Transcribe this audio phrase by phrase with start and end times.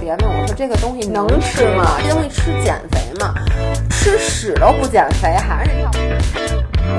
[0.00, 3.34] 别问我说这个东西能吃吃吗这东西吃减肥吗？
[3.90, 5.90] 吃屎都不减肥，还是那套。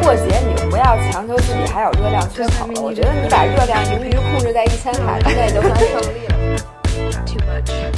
[0.02, 6.35] 过节你不要强求自己还有热量缺口了，我觉得你把热量盈余控制在一千卡之内就算胜利了。
[7.25, 7.94] too much.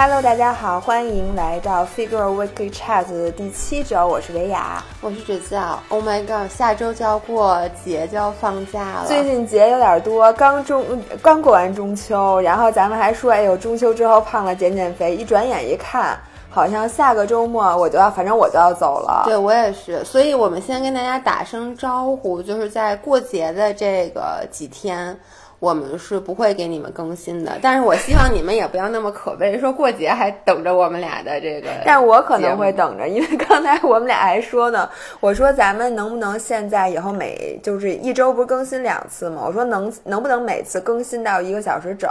[0.00, 4.80] Hello，大家好，欢迎来到 Figure Weekly Chat 的第七周，我是维雅。
[5.00, 9.06] 我是指教，Oh my god，下周就要过节，就要放假了。
[9.08, 10.84] 最近节有点多，刚中
[11.20, 16.16] 刚过完中秋，然后咱们还说，哎呦，中秋之后胖了减减肥，一转眼一看，
[16.48, 19.24] 好像下个周末我就要，反正我就要走了。
[19.24, 25.18] 对我也是，所以我们先跟大家打声招呼，就是在过节的这个几天。
[25.60, 31.68] 我们是不会给你们更新的，但是我希望你们也不要那么可悲，说过节还等着我们俩的这个。
[31.84, 34.88] 但我可能会等着，因为刚才我们俩还说呢，
[35.20, 39.42] 我说咱们能不能现在以后每就是一周不是更新两次吗？
[39.46, 42.08] 我说能能不能每次更新到一个小时整？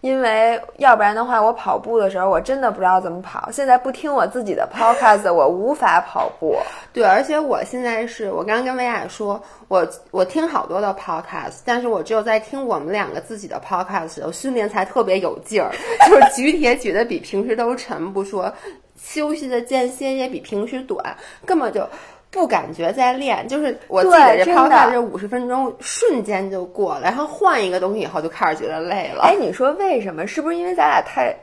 [0.00, 3.50] 因为要不然的话，我跑步的时候我真的不知道怎么跑。
[3.50, 6.56] 现在不听我自己的 podcast，我无法跑步。
[6.94, 15.72] 对，而且我现在是我刚跟薇娅说，我我听好多的 podcast，但是我只有在听我们两个自己的 podcast，我训练才特别有劲儿，
[16.06, 18.52] 就是举铁举的比平时都沉，不说
[18.96, 21.84] 休息的间歇也比平时短，根本就。
[22.30, 29.22] 不感觉在练，就是我记得这真的 podcast 这五十分钟瞬间就过了，然后换一个东西以后就开始觉得累了。
[29.22, 30.26] 哎，你说为什么？
[30.26, 31.34] 是不是因为咱俩太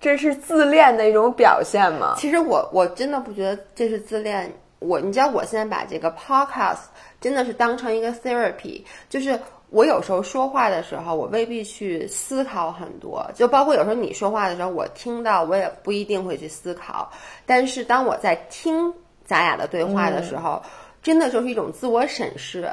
[0.00, 2.14] 这是自恋的一种表现吗？
[2.16, 4.52] 其实我我真的不觉得这是自恋。
[4.80, 6.82] 我你知道，我现在把这个 podcast
[7.20, 9.36] 真的是当成一个 therapy，就是
[9.70, 17.10] 我有时候说话的时候，我未必去思考很多，就包括有时候你说话的时候，我听到我也不一定会去思考，
[17.44, 18.94] 但是当我在听
[19.28, 20.60] 咱俩的对话的时候，
[21.02, 22.68] 真的就是一种自我审视。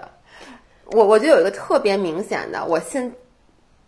[0.85, 3.11] 我我就有一个特别明显的，我现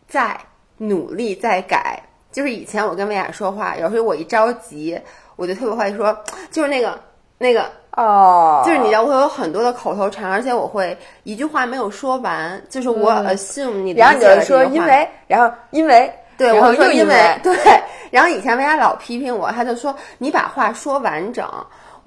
[0.07, 0.37] 在
[0.77, 2.03] 努力在改。
[2.29, 4.99] 就是以前我跟薇娅说话，有时候我一着急，
[5.37, 6.15] 我就特别会说，
[6.51, 6.99] 就是那个
[7.37, 17.55] 那个哦，就是你知道，我会有很多的口头禅，而且我会一句话没有说完，就是我 assume 你理解然后你就说因为，然后因为，对，然我会说因为 对，
[18.11, 21.49] 然后以前薇娅老批评我，他就说你把话说完整，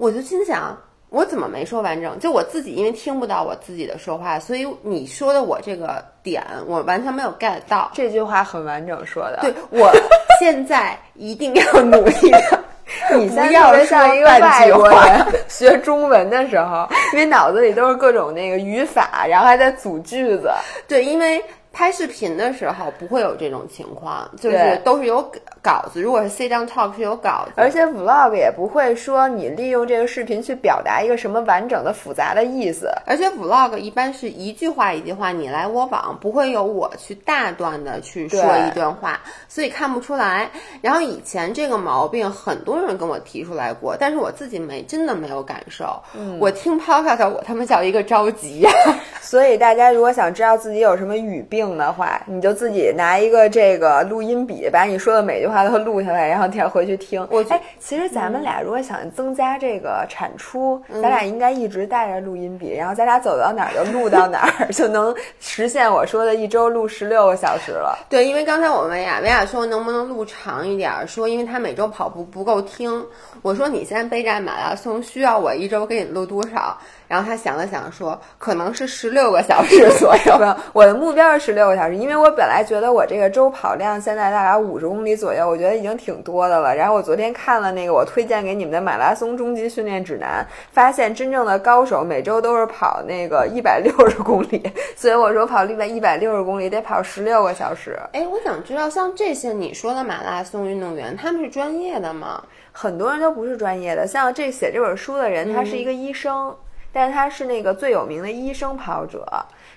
[0.01, 0.77] 我就心想。
[1.11, 2.17] 我怎么没说完整？
[2.21, 7.91] 就我自己，因为听不到我自己的说话，所以你说的我这个点，我完全没有 get 到。
[7.93, 9.41] 这句话很完整说的。
[9.43, 9.91] 对，我
[10.39, 12.65] 现在一定要努力的。
[13.19, 20.49] 你不要像一个说半句外国话人 学中文的时候，因为脑子里都是各种那个语法，然后还在组句子。
[20.87, 25.23] 对，因为拍视频的时候不会有这种情况，就是都是有
[25.63, 26.03] 稿子。
[26.03, 32.91] 如果是 sit down talk 是有稿子，而且 vlog 也不会说你利用这个视频去表达一个什么完整的复杂的意思。
[33.07, 40.51] 而且 vlog 一般是一句话一句话你来我往，不会有我去大段的去说一段话，所以看不出来。
[40.81, 46.01] 然后以前这个毛病很多人跟我提出来过，但是我自己没真的没有感受。
[46.15, 48.71] 嗯我听 podcast 我他妈叫一个着急呀、
[49.21, 57.27] 所以大家如果想知道自己有什么语病的话，你就自己拿一个这个录音笔，把你说的每句话都录下来，然后第二回去听。
[57.31, 67.99] 我觉哎，其实咱们俩如果想增加这个产出，嗯咱俩应该一直带着录音笔，然后咱俩走到哪儿就录到哪儿，就能实现我说的一周录十六个小时了。
[68.09, 73.05] 对，因为刚才我问维亚，维亚说能不能录长一点儿，说因为他每周跑步不够听。
[73.43, 76.79] 我说你现在备战马拉松需要我一周给你录多少？
[77.11, 80.39] 然后他想了想说，可能是十六个小时 左右。
[80.39, 86.73] 吧，我的目标是十六个小时，因为我本来觉得我这个周跑量现在大概五十公里左右，我觉得已经挺多的了。
[86.73, 97.99] 然后我昨天看了那个我推荐给你们的马拉松终极训练指南，发现真正的高手每周都是跑那个 一百六十公里， 所以我说跑一百一百六十公里得跑十六个小时。
[98.13, 102.41] 哎，我想知道，像这些你说的马拉松运动员，他们是专业的吗？
[102.71, 106.55] 很多人都不是专业的，像这写这本书的人，他是一个医生，
[106.93, 109.25] 但他是那个最有名的医生跑者，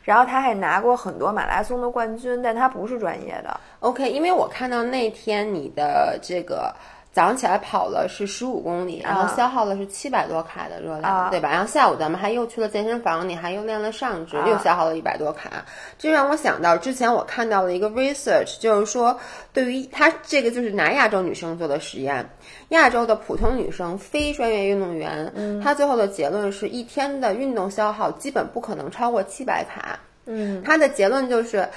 [0.04, 3.60] 然后他还拿过很多马拉松的冠军，但他不是专业的。
[3.80, 6.74] OK，因为我看到那天你的这个
[7.14, 11.52] 早上起来跑了是十五公里，然后消耗了是七百多卡的热量，啊对吧？
[11.52, 15.64] 然后下午咱们还又去了健身房，你还又练了上肢，啊又消耗了一百多卡。
[16.00, 19.16] 这让我想到之前我看到了一个 research，就是说
[19.54, 22.28] 对于他这个就是拿亚洲女生做的实验，
[22.70, 25.32] 亚洲的普通女生非专业运动员，
[25.64, 30.00] 她最后的结论是一天的运动消耗基本不可能超过七百卡。
[30.26, 31.68] 嗯，他的结论就是，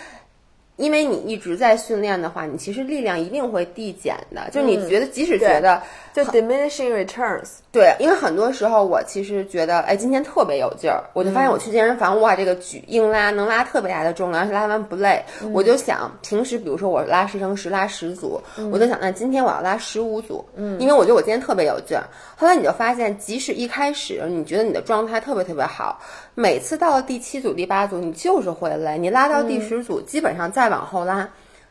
[0.77, 4.49] 因为你一直在训练的话，你其实力量一定会递减的。
[4.51, 5.83] 就是你觉得，即使觉得
[6.25, 15.23] 就 diminishing returns，对，因为很多时候我其实觉得，哎，今天特别有劲儿，我就发现我去健身房，哇，这个举硬拉能拉特别大的重量，而且拉完不累。
[15.53, 18.41] 我就想，平时比如说我拉十乘十拉十组，
[18.73, 22.05] 我就想，那今天我要拉十五组，嗯，因为我觉得我今天特别有劲儿。
[22.35, 26.01] 后来你就发现，即使一开始你觉得你的状态特别特别好，
[26.35, 28.97] 每次到了第七组、第八组，你就是会累。
[28.97, 31.29] 你拉到第十组，基本上再往后拉，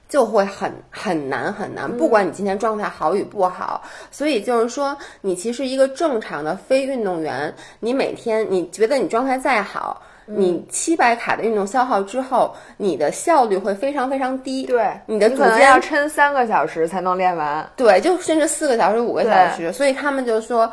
[0.07, 1.91] 就会很很难很难。
[1.97, 3.81] 不管你今天状态好与不好，
[4.11, 14.65] 所以就是说，你其实一个正常的非运动员，你每天你觉得你状态再好，你七百卡的运动消耗之后，你的效率会非常非常低。
[14.65, 17.67] 对，你的组可能要撑三个小时才能练完。
[17.75, 20.71] 对，就甚至四个小时、五个小时，所以他们就说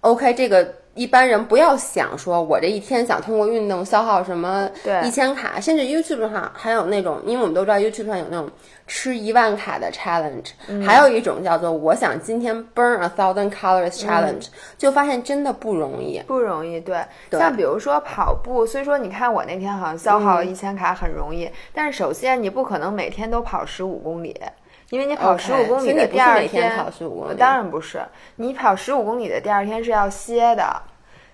[0.00, 5.00] ，OK，这个一般人不要想说我这一天想通过运动消耗什么对。
[5.06, 8.50] 一千卡，甚至 YouTube 上还有那种，因为我们都知道 YouTube 上有那种
[8.86, 10.52] 吃一万卡的 challenge，、
[10.84, 14.46] 还有一种叫做我想今天 burn a thousand calories challenge，、
[14.78, 16.20] 就发现真的不容易。
[16.26, 17.38] 不容易，对，对。
[17.38, 24.40] 像比如说跑步，虽说你看我那天好像消耗了一千卡很容易，但是首先你不可能每天都跑十五公里，
[24.90, 28.00] 因为你跑十五公里的第二天跑15公里当然不是，
[28.36, 30.82] 你跑十五公里的第二天是要歇的。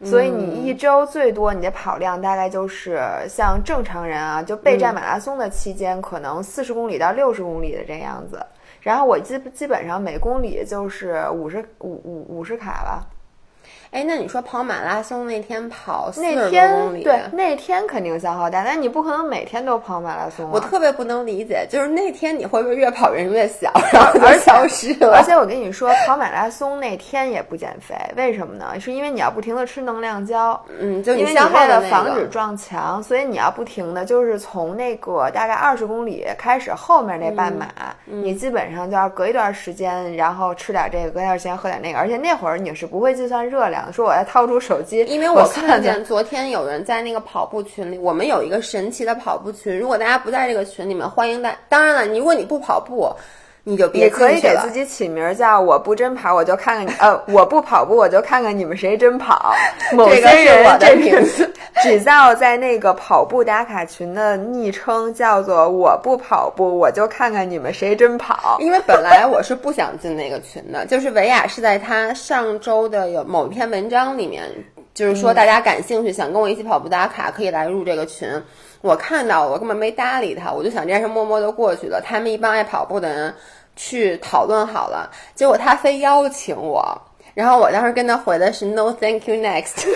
[0.05, 8.45] 所以你一周最多你的跑量大概就是像正常人啊，就备战马拉松的期间，可能四十公里到六十公里的这样子。
[8.81, 13.07] 然后我基基本上每公里就是五十五五五十卡吧。
[13.93, 20.51] 哎，那你说跑马拉松那天跑四那十多公里，天对那天肯定消耗大，但你不可能每天都跑马拉松、啊。
[20.51, 25.15] 我特别不能理解，就是那天你会不会越跑人越小， 然后消失了？
[25.15, 28.81] 而且我跟你说，跑马拉松那天也不减肥，为什么呢？
[28.81, 37.67] 是因为你要不停的吃能量胶，嗯，就你消耗的那个防止撞墙，所以你要不停的就是从那个大概二十公里开始后面那半马，
[38.07, 49.79] 嗯你基本上就要隔一段时间，然后吃点这个，隔一段时间喝点那个，而且那会儿你是不会计算热量的，说我要掏出手机，因为我看见昨天有人在那个跑步群里，我们有一个神奇的跑步群。
[49.79, 51.57] 如果大家不在这个群里面，欢迎大。
[51.69, 53.11] 当然了，你如果你不跑步，
[53.65, 59.55] 你就别也可以给自己起名儿叫“我不真跑，我就看看你”， 呃，我不跑步，我就看看你们谁真跑。
[59.93, 68.57] 某 这个是些人我的这名字， 只造在那个跑步打卡群的昵称叫做“我不跑步，我就看看你们谁真跑。
[68.59, 74.43] 因为本来我是不想进那个群的，就是维亚是在他上周的有某一篇文章里面，
[74.95, 78.29] 就是说大家感兴趣、想跟我一起跑步打卡，可以来入这个群。
[78.81, 82.01] 我看到，我根本没搭理他，我就想这件事默默的过去了。
[82.05, 83.35] 他们一帮爱跑步的人
[83.77, 87.01] 去讨论好了，结果他非邀请我，
[87.35, 89.87] 然后我当时跟他回的是 No thank you next。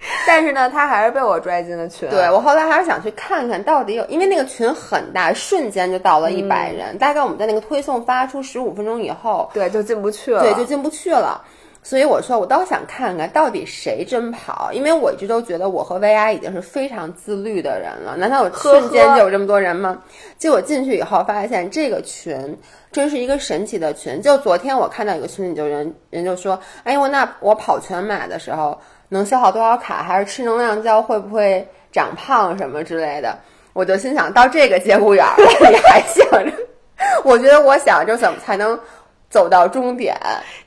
[0.26, 2.08] ”，但是呢，他还是被我拽进了群。
[2.08, 6.96] 对我后来还是想去看看到底有，因为那个群很大，瞬间就到了一百人。
[6.98, 10.42] 大概我们在那个推送发出十五分钟以后，对，就进不去了。
[10.42, 11.44] 对，就进不去了。
[11.82, 18.16] 所以我说，我倒想看看到底谁真跑，因为我一直都觉得我和薇娅已经是非常自律的人了。
[18.16, 19.98] 难道有呵呵瞬间就有这么多人吗？
[20.36, 22.56] 结果进去以后发现这个群
[22.92, 24.20] 真是一个神奇的群。
[24.20, 28.78] 就昨天我看到有个群里就人人就说，哎呦，那我跑全马的时候
[29.08, 30.02] 能消耗多少卡？
[30.02, 33.36] 还是吃能量胶会不会长胖什么之类的？
[33.72, 36.52] 我就心想到这个节骨眼儿了，你还想着？
[37.24, 38.78] 我觉得我想着怎么才能
[39.30, 40.14] 走到终点。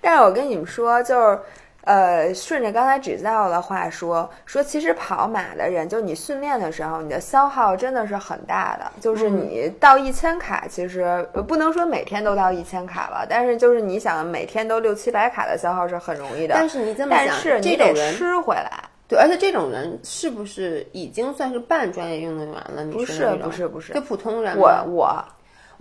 [0.01, 1.39] 但是我跟你们说，就是。
[1.85, 8.89] 呃，顺着刚才指教的话说，说其实跑马的人，就你训练的时候，你的消耗真的是很大的。
[9.01, 16.55] 就是你到一千卡，其实呃不能说每天都到一千卡吧，但是就是你想每天都六七百卡的消耗是很容易的。
[16.57, 18.71] 但是你这么但想，是你得这种人吃回来。
[19.09, 22.85] 对，而且这种人是不是已经算是半专业运动员了？
[22.85, 24.71] 你不是不是不是就普通人我。
[24.87, 25.25] 我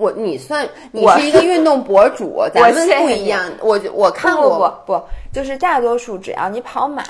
[0.02, 3.40] 我你算你是一个 运动博主，咱们不一样。
[3.60, 4.50] 我就我看过，
[4.84, 7.04] 不不不，就是大多数只要你跑马，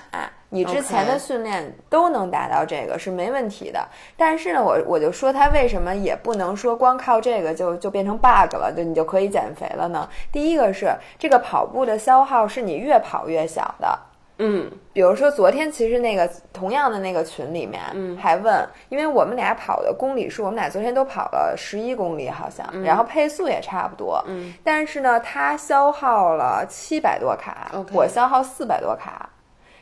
[0.51, 3.81] 你之前的训练都能达到这个是没问题的。
[4.19, 10.07] 但是呢，我我就说他为什么也不能说光靠这个就就变成 bug 了，就你就可以减肥了呢？
[10.31, 13.99] 第一个是这个跑步的消耗是你越跑越小的。
[14.45, 29.31] 嗯，比如说昨天其实那个同样的那个群里面，嗯，还问，因为我们俩跑的公里数，我们俩昨天都跑了十一公里好像，然后配速也差不多，嗯，但是呢，他消耗了七百多卡我消耗四百多卡，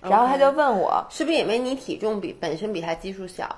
[0.03, 3.49] 然后他就问我，是不是因为你体重比本身比他基数小？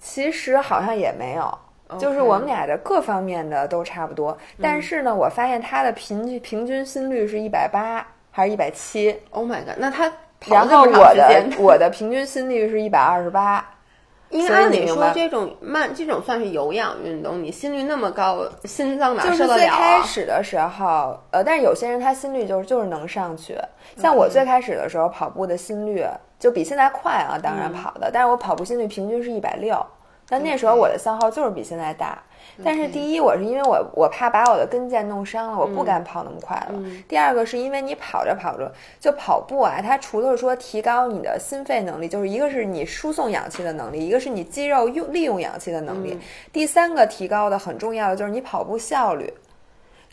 [0.00, 1.58] 其实好像也没有。
[1.98, 9.76] 就是我们俩的各方面的都差不多，但是呢，我发现他的平均平均心率是一百八还是一百七，Oh my god！
[9.78, 13.64] 那他跑然后我的我的平均心率是一百二十八，
[14.30, 20.02] 因为按理说这种慢这种算是有氧运动，你心率那么高，心脏哪就是受得了最开啊？
[20.02, 23.58] 始的时候，呃，但是有些人他心率就是就是能上去。
[23.96, 26.04] 像我最开始的时候跑步的心率
[26.38, 29.84] 就比现在快啊，当然跑的，但是我跑步心率平均是一百六，
[30.28, 32.22] 但那时候我的消耗就是比现在大。
[32.64, 36.80] 但是第一，我是因为我我怕把我的跟腱弄伤了，我不敢跑那么快了。
[37.06, 46.18] 第二个是因为你跑着跑着就跑步啊，它除了说提高你的心肺能力，就是一个是你输送氧气的能力，一个是你肌肉用利用氧气的能力。
[46.52, 49.32] 第三个提高的很重要的就是你跑步效率。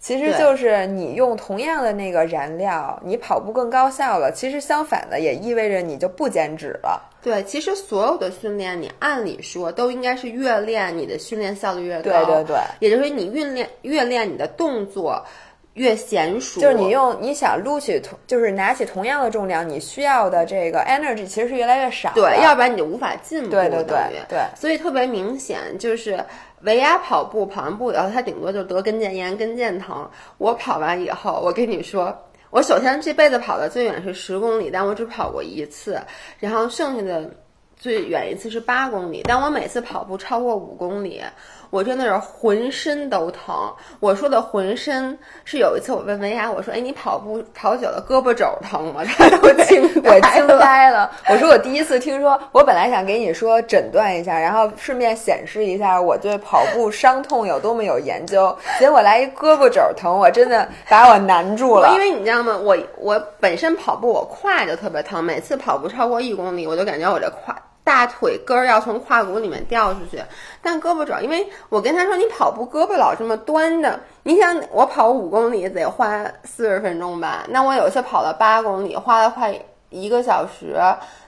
[0.06, 4.32] 其实就是你用同样的那个燃料，你跑步更高效了。
[4.32, 7.02] 其实相反的，也意味着你就不减脂了。
[7.24, 12.04] 对，其实所有的训练，你按理说都应该是越练你的训练效率越高。
[12.04, 15.26] 对对对，也就是说你越练越练你的动作
[15.75, 16.60] 越娴熟。
[16.60, 22.15] 就是你用你想撸起同，就是拿起同样的重量，你需要的这个 energy 其实是越来越少的。
[22.15, 23.51] 对，要不然你就无法进步。
[23.51, 26.20] 对对对对所以特别明显，就是
[26.63, 30.10] 维亚跑步跑完步以后，他顶多就得跟腱炎、跟腱疼。
[30.38, 32.13] 我跑完以后，我跟你说。
[32.51, 36.00] 我首先这辈子跑的最远是十公里，但我只跑过一次，
[36.39, 37.29] 然后剩下的
[37.75, 41.22] 最远一次是八公里，但我每次跑步超过五公里，
[41.70, 43.56] 我真的是浑身都疼。
[44.00, 50.60] 我说的浑身是有一次我问文雅，我说：“哎，你跑步跑久了胳膊肘疼吗？”他都惊我惊呆了。
[50.60, 51.12] 呆了。
[51.30, 61.92] 我说我第一次听说，我本来想给你说诊断一下，然后顺便显示一下我对跑步伤痛有多么有研究，结果来一胳膊肘疼，我真的把我难住了。
[61.94, 62.58] 因为你知道吗？
[62.58, 70.22] 我我本身跑步我胯就特别疼，每次跑步超过一公里，我就感觉我这胯大腿根儿要从胯骨里面掉出去。
[70.62, 77.46] 但胳膊肘，因为我跟他说你跑步胳膊老这么端着，你想我跑五公里得花四十分钟吧？
[77.48, 79.58] 那我有些跑了八公里，花了快
[80.02, 80.75] 一个小时，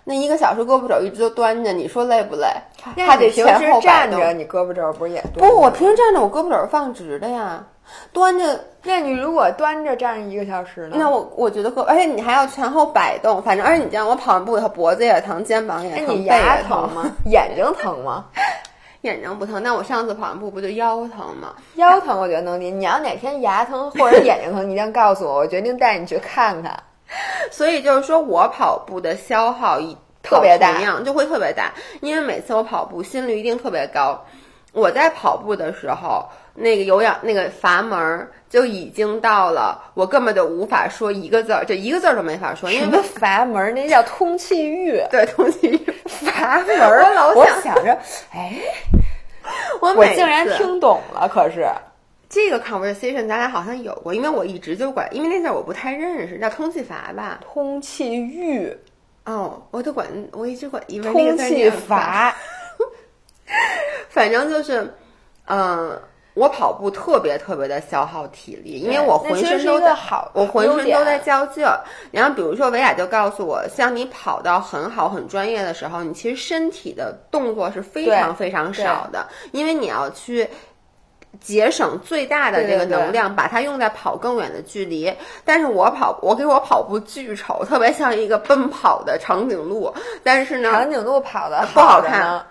[0.04, 2.48] 那一个小时胳膊肘一直都端着，你说累不累？
[3.06, 7.64] 还得前后站着，你胳膊肘不是也不，我平时站着，我胳膊肘是放直的呀，
[8.14, 10.96] 端着那你如果端着站一个小时呢？
[10.98, 17.12] 那我我觉得胳，而且你还要前后摆动，反正而且你这样，我跑完步以后脖子也疼，肩膀也哎，疼，你牙疼吗？
[17.26, 18.26] 眼睛疼吗？
[19.02, 19.62] 眼睛不疼。
[19.62, 21.54] 那我上次跑完步不就腰疼吗？
[21.76, 22.78] 腰疼我觉得能理解。
[22.78, 26.78] 你要哪天牙疼或者眼睛疼，你一定告诉我，我决定带你去看看。
[27.52, 31.72] 所以就是说我跑步的消耗一特别大同样就会特别大，
[32.02, 34.24] 因为每次我跑步心率一定特别高。
[34.74, 43.74] 我在跑步的时候，那个有氧那个阀门儿就已经到了，我根本就无法说一个字儿，就一个字儿都没法说，因为阀门？
[43.74, 45.02] 那叫通气域。
[45.10, 47.98] 对通气域， 阀门儿，我老想想着，
[48.34, 48.54] 哎，
[49.82, 51.28] 我我竟然听懂了。
[51.28, 51.66] 可是，
[52.30, 57.40] 这个 conversation 咱俩好像有过，因为我一直就管，因为那字儿我不太认识，叫通气阀吧？
[57.42, 58.70] 通气域、
[59.24, 62.36] 哦，我都管，我一直管因为那通个字儿气念阀，
[64.12, 64.94] 反正就是，
[65.46, 65.98] 嗯、
[66.34, 71.80] 我跑步特别特别的消耗体力，因为我浑身都在，好，我浑身都在较劲儿。
[72.12, 80.46] 然后比如说维亚就告诉我，像你跑到很好很专业的时候，你其实身体的动作是非常非常少的，因为你要去。
[81.42, 85.14] 节省最大的这个对对对能量，把它用在跑更远的距离。
[85.46, 89.94] 但是我跑，我给我跑步巨丑，特别像一个奔跑的长颈鹿。
[90.24, 92.46] 但是呢，长颈鹿跑的不好看呢，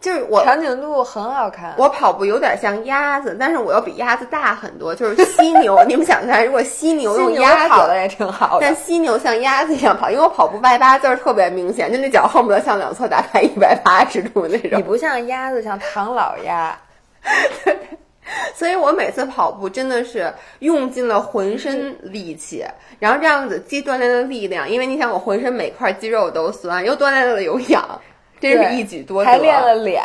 [0.00, 1.74] 就是我长颈鹿很好看。
[1.76, 5.82] 我跑步有点像鸭子，但是我又比鸭子大很多，就是犀牛。
[5.88, 8.74] 你们想看，如果犀牛用鸭子，跑的也挺好的但。
[8.76, 14.78] 犀牛像鸭子一样跑，因为我跑步外八字儿特别明显，就那脚恨不得向两侧打开一百八十度那种。
[14.78, 16.78] 你不像鸭子，像唐老鸭。
[18.54, 22.64] 所以我每次跑步真的是用尽了浑身力气，
[22.98, 28.00] 然后这样子既锻炼了力量，因为你想我浑身每块肌肉都酸，又锻炼了有氧，
[28.40, 29.30] 真是一举多得。
[29.30, 30.02] 还练了脸，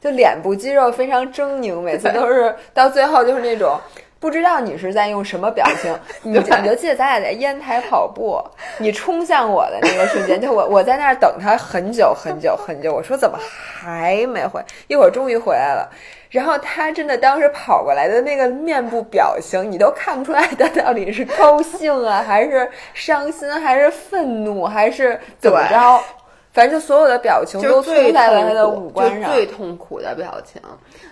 [0.00, 3.78] 就脸部肌肉非常狰狞，每次都是到最后就是那种。
[4.20, 8.42] 不知道你是在用什么表情， 你就你就记得咱俩在烟台跑步，
[8.78, 14.60] 你冲向我的那个瞬间，就我我在那儿等他很久很久很久，我说怎么还没回？
[14.88, 15.88] 一会儿终于回来了，
[16.30, 26.00] 然后他真的当时跑过来的那个面部表情，你都看不出来他到底是高兴啊，还是伤心，还是愤怒，还是怎么着？
[26.50, 29.30] 反正就所有的表情都出在了他的五官上。
[29.32, 30.60] 最痛苦的表情。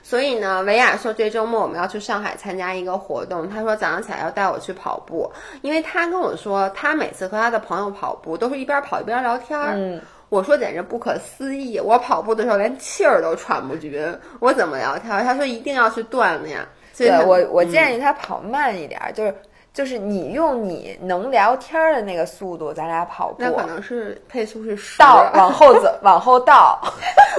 [0.03, 5.31] 所以呢，维亚说这周末我们要去上海参加一个活动，他说早上起来要带我去跑步，
[5.63, 9.75] 因为他跟我说，他每次和他的朋友跑步都是一边跑一边聊天儿。
[9.75, 15.23] 嗯，我说简直不可思议，我跑步的时候连气儿都喘不匀，我怎么聊天儿？
[15.23, 16.59] 他说一定要去锻炼。
[16.93, 19.35] 所以对我，我嗯建议他跑慢一点儿，就是
[19.75, 26.81] 就是你用你能聊天的那个速度，咱俩跑步，那可能是配速是十，倒往后走， 往后倒。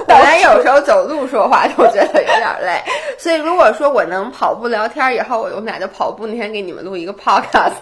[0.06, 2.80] 我连有时候走路说话都觉得有点累，
[3.18, 7.72] 所以如果说我能跑步聊天，以后我们俩就跑步那天给你们录一个 podcast。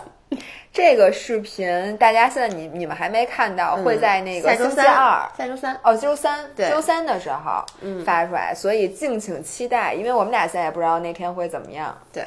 [0.77, 7.65] 这个视频大家现在你你们还没看到，会在那个星期二、下周三哦，周三周三的时候
[8.05, 9.95] 发出来，所以敬请期待。
[9.95, 11.97] 因为我们俩现在也不知道那天会怎么样。
[12.13, 12.23] 对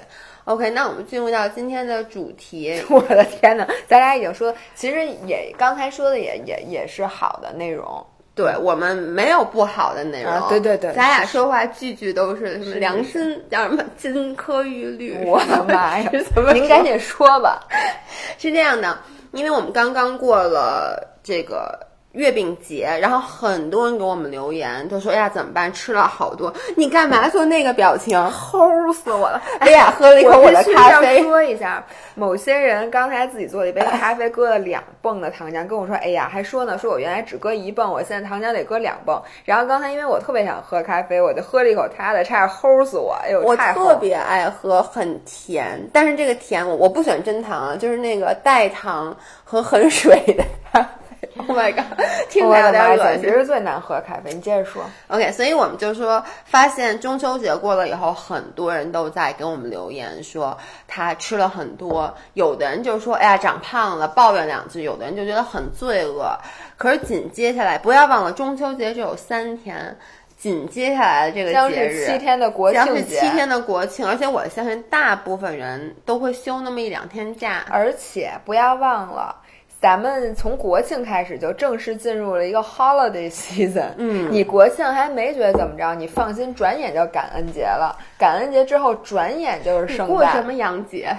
[0.45, 2.83] ，OK，那我们进入到今天的主题。
[2.89, 8.03] 我的天呐，咱俩已经说，其实也刚才说的也也也是好的内容。
[8.36, 15.17] 对我们没有不好的内容，啊、对对对，咱俩说话句句都是什么良心，叫什么金科玉律。
[15.25, 16.09] 我的妈呀！
[16.41, 17.59] 么您赶紧说吧。
[18.38, 18.98] 是这样的，
[19.33, 21.77] 因为我们刚刚过了这个
[22.13, 25.71] 月饼节，然后很多人给我们留言，都说：“哎呀，怎么办？
[25.71, 28.17] 吃了好多，你干嘛做那个表情？
[28.31, 31.21] 齁死我了！” 哎呀，喝了一口我的咖啡。
[31.21, 31.85] 说一下，
[32.15, 43.15] 某些人刚才自己做了一杯咖啡，搁了两泵的糖浆，跟我说：“哎呀，还说呢，说我原来只搁一泵，我现在糖浆得搁两泵。”然后刚才因为我特别想喝咖啡，我就喝了一口他的，差点齁死我。
[43.23, 51.08] 哎呦，我特别爱喝很甜，但是这个甜我我不喜欢真糖啊，就是那个代糖和很水的咖啡。
[51.38, 51.85] Oh my god！
[52.29, 53.21] 听起来有点恶心。
[53.21, 54.33] 简直是最难喝的咖啡。
[54.33, 54.83] 你接着说。
[55.07, 60.57] OK，所以我们就说，发现中秋节过了以后，很多人都在给我们留言说
[60.88, 66.38] 他吃了很多，有的人就说哎呀长胖了，抱怨两句；有的人就觉得很罪恶。
[66.77, 69.97] 可是紧接下来，不要忘了中秋节只有三天。
[70.38, 77.65] 紧接下来的这个节日，七天的国庆节，七天的国庆，而且我相信大部分人都会休那么一两天假。
[77.69, 79.35] 而且不要忘了。
[79.81, 83.91] 咱们从国庆开始就正式进入了一个 holiday season。
[83.98, 87.98] 嗯，你国庆还没觉得怎么着，你放心，转眼就感恩节了。
[88.17, 90.07] 感恩节之后，转眼就是圣诞。
[90.07, 91.15] 过什么洋节？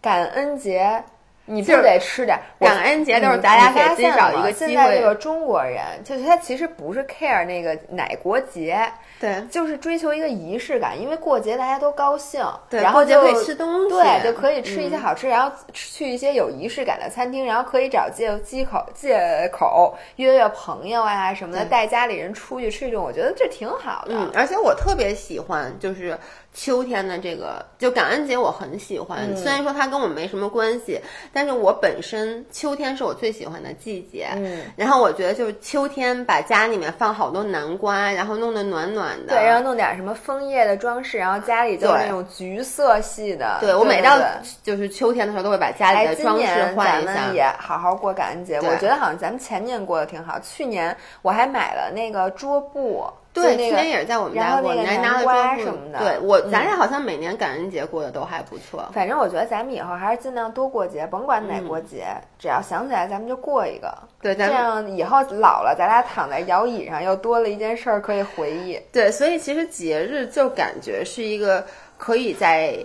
[0.00, 1.04] 感恩节，
[1.48, 2.38] 你不得吃点？
[2.60, 4.72] 感恩节都是大家给自己找一个机会。
[4.72, 8.80] 现在这个中国人，就是他其实不是 care 那个哪国节。
[9.20, 12.40] 对，就是追求一个仪式感，因为过节大家都高兴，
[12.70, 24.14] 对，然后就可以吃东西，对，就可以吃一些好吃，嗯、然后去一些有仪式感的餐厅，然后可以找借机口借口约约朋友啊什么的，带家里人出去吃一顿，我觉得这挺好的。
[24.14, 26.16] 嗯，而且我特别喜欢就是
[26.58, 31.00] 秋天的这个，就感恩节我很喜欢，嗯、虽然说它跟我没什么关系，
[31.32, 34.26] 但是我本身秋天是我最喜欢的季节。
[34.34, 39.16] 嗯，然后我觉得就是秋天把家里面放好多南瓜，然后弄得暖暖。
[39.24, 43.58] 的对，然后弄点什么枫叶的装饰，然后家里就是那种橘色系的。
[43.60, 44.18] 对我每到
[44.64, 46.44] 就是秋天的时候，都会把家里的装饰
[46.74, 47.14] 换一下。
[47.14, 48.56] 咱们也好好过感恩节。
[48.56, 53.08] 我觉得好像咱们前年过得挺好，去年我还买了那个桌布。
[53.42, 55.98] 对，去年也是在我们家过，你还拿了桌布什么的。
[55.98, 58.88] 对我，咱俩好像每年感恩节过得都还不错。
[58.92, 62.06] 反正我觉得咱们以后还是尽量多过节，甭管哪过节，
[62.38, 63.92] 只要想起来咱们就过一个。
[64.20, 68.80] 对，这样以后老了，咱俩躺在摇椅上，又多了一件事儿可以回忆。
[68.92, 71.64] 对，所以其实节日就感觉是一个
[71.96, 72.76] 可以在。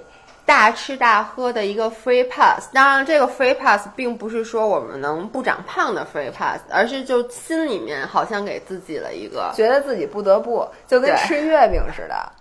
[0.45, 12.31] 大吃大喝的一个 free pass，当然这个 free pass 并不是说我们能不长胖的 free pass，而是就心里面好像给自己了一个觉得自己不得不，就跟吃月饼似的。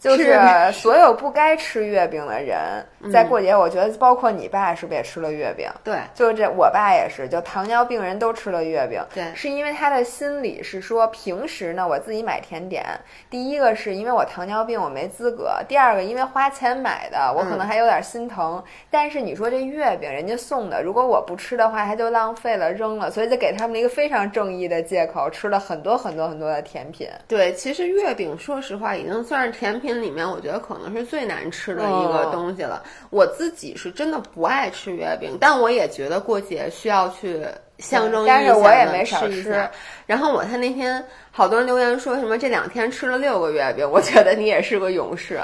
[0.00, 0.34] 就是
[0.72, 2.58] 所有不该吃月饼的人，
[3.12, 5.68] 在过节，我觉得包括你爸是不是也吃了月饼？
[5.84, 8.98] 对，就这，我爸也是，就糖尿病人都吃了月饼。
[9.14, 12.82] 对，是因为他的心理是说，平时呢我自己买甜点，
[13.28, 18.56] 第一个是因为我糖尿病我没资格，第二个因为花钱买的，我可能还有点心疼。
[18.56, 27.06] 嗯、但是你说这月饼人家送的，如果我不吃的话，他就浪费了扔了，所以就给他们一个非常正义的借口，吃了很多很多很多的甜品。
[27.28, 30.60] 对，其实月饼说实话已经算是甜品里面，我觉得。
[30.60, 32.76] 可能是最难吃的一个东西了。
[32.76, 37.40] 哦、我自己是真的不爱吃月饼，但我也觉得过节需要去
[37.78, 39.68] 象征一下但是我也没少吃。
[40.06, 45.40] 然后我看那天好多人留言说什么这两天吃了六个月饼，我觉得你也是个勇士。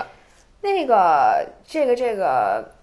[0.61, 2.76] 那个，这个，这个。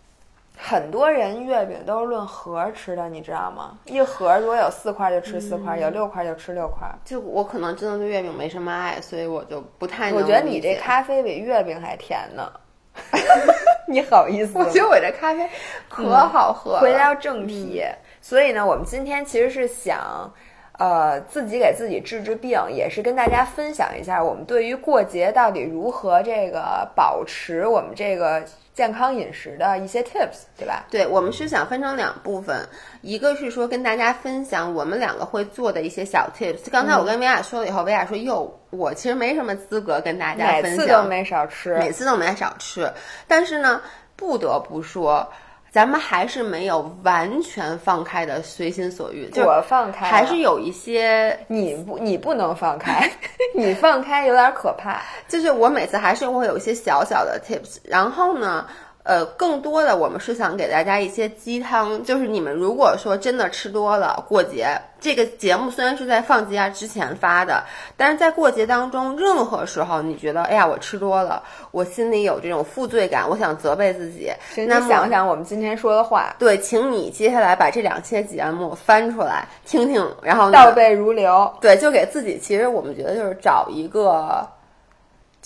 [0.57, 3.77] 很多人月饼都是论盒吃的，你知道吗？
[3.85, 6.87] 一盒如果有四块就吃四块，嗯、有六块就吃六块。
[7.03, 10.13] 就我可能真的对月饼没什么爱，所以我就不太。
[10.13, 12.51] 我觉得你这咖啡比月饼还甜呢。
[13.87, 14.57] 你好意思？
[14.57, 15.49] 我觉得我这咖啡
[15.89, 16.79] 可好喝了。
[16.79, 20.31] 嗯、回到正题，嗯、所以呢，我们今天其实是想。
[20.79, 30.85] 呃，自己给自己治治病，也是跟大家分享一下我们对于过节到底如何这个保持我们这个健康饮食的一些 tips，对吧？
[30.89, 32.67] 对，我们是想分成两部分，
[33.01, 36.71] 一个是说跟大家分享我们两个会做的一些小 tips。
[36.71, 42.91] 刚才我跟维亚说了以后，维亚说哟，我其实没什么资格跟大家分享，每次都没少吃，每次都没少吃。
[43.27, 43.79] 但是呢，
[44.15, 45.31] 不得不说。
[45.73, 53.11] 咱们还是没有完全放开的随心所欲，就我放开了还是有一些，你不你不能放开，
[53.55, 55.01] 你放开有点可怕。
[55.27, 58.67] 就是我每次还是会有一些小小的 tips，然后呢。
[59.03, 67.61] 呃，更多的我们是想给大家一些鸡汤，就是你们如果说真的吃多了，过节这个节目虽然是在放节假之前发的，
[67.97, 84.47] 但是在过节当中，任何时候你觉得，哎呀，我吃多了，我心里有这种负罪感，我想责备自己，那么想想我们今天说的话，对，请你接下来把这两期节目翻出来听听，然后倒背如流，对，就给自己，其实我们觉得就是找一个。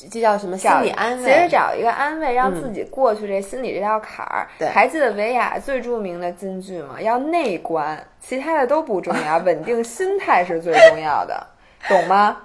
[0.10, 1.24] 这叫什么心理安慰？
[1.24, 4.48] 其实找一个安慰，让自己过去这心理这道坎儿。
[4.60, 7.02] 对，还记得维亚最著名的金句吗？
[7.02, 11.46] 要内观，其他的都不重要， 稳定心态是最重要的，
[11.88, 12.38] 懂吗？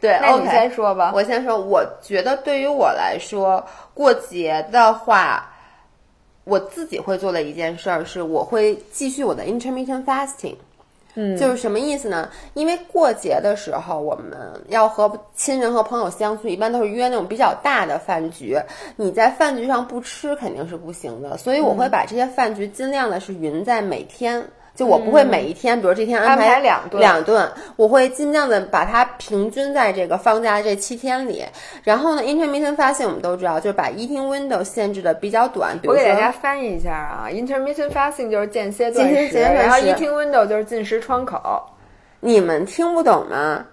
[0.00, 1.12] 对，那你先说吧。
[1.14, 5.50] 我先说，我觉得对于我来说，过节的话，
[6.44, 10.56] 我自己会做的一件事儿是，我会继续我的 intermittent fasting。
[11.14, 12.28] 嗯，就是什么意思呢？
[12.54, 14.36] 因为过节的时候，我们
[14.68, 18.58] 要和亲人和朋友相聚，一般都是约那种比较大的饭局。
[18.96, 24.44] 你在饭局上不吃肯定是不行的，所以我会把这些饭局尽量的是匀在每天。
[24.74, 31.44] 就我不会每一天，比如这天安排两顿，两顿，我会尽量的把它平均在这个放假的这七天里。
[31.84, 35.78] 然后呢，intermittent fasting 我们都知道，就是把 eating window 限制的比较短。
[35.84, 41.40] 我给大家翻译一下啊，intermittent fasting 就是间歇断食，然后 eating window 就是进食窗口。
[42.18, 43.64] 你们听不懂吗？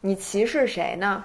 [0.00, 1.24] 你歧视谁呢？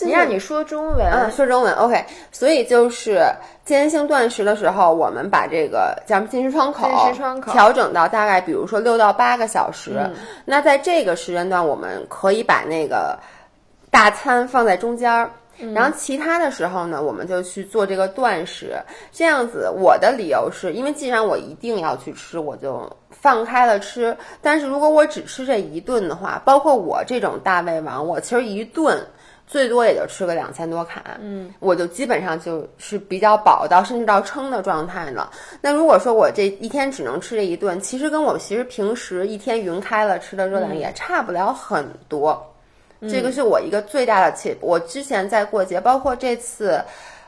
[0.00, 2.04] 你让你说中文，嗯，说中文，OK。
[2.32, 3.20] 所以就是
[3.64, 10.00] 间歇性断食的时候，我们把这个咱们进食窗口进食窗口调整到大概，比如说六到八个小时。
[10.46, 13.18] 那在这个时间段，我们可以把那个
[13.90, 15.30] 大餐放在中间儿，
[15.74, 18.74] 然后其他的时候呢，我们就去做这个断食。
[19.12, 24.16] 这样子，我的理由是因为既然我一定要去吃，我就放开了吃。
[24.40, 28.98] 但是如果我只吃这一顿的话，包括我这种大胃王，我其实一顿。
[29.52, 35.30] 最多也就吃个两千多卡，嗯，我就基本上就是比较饱到甚至到撑的状态了。
[35.60, 42.42] 那如果说我这一天只能吃这一顿，其实跟我其实平时一天匀开了吃的热量也差不了很多。
[43.02, 44.56] 这个是我一个最大的 tip。
[44.62, 46.82] 我之前在过节，包括这次。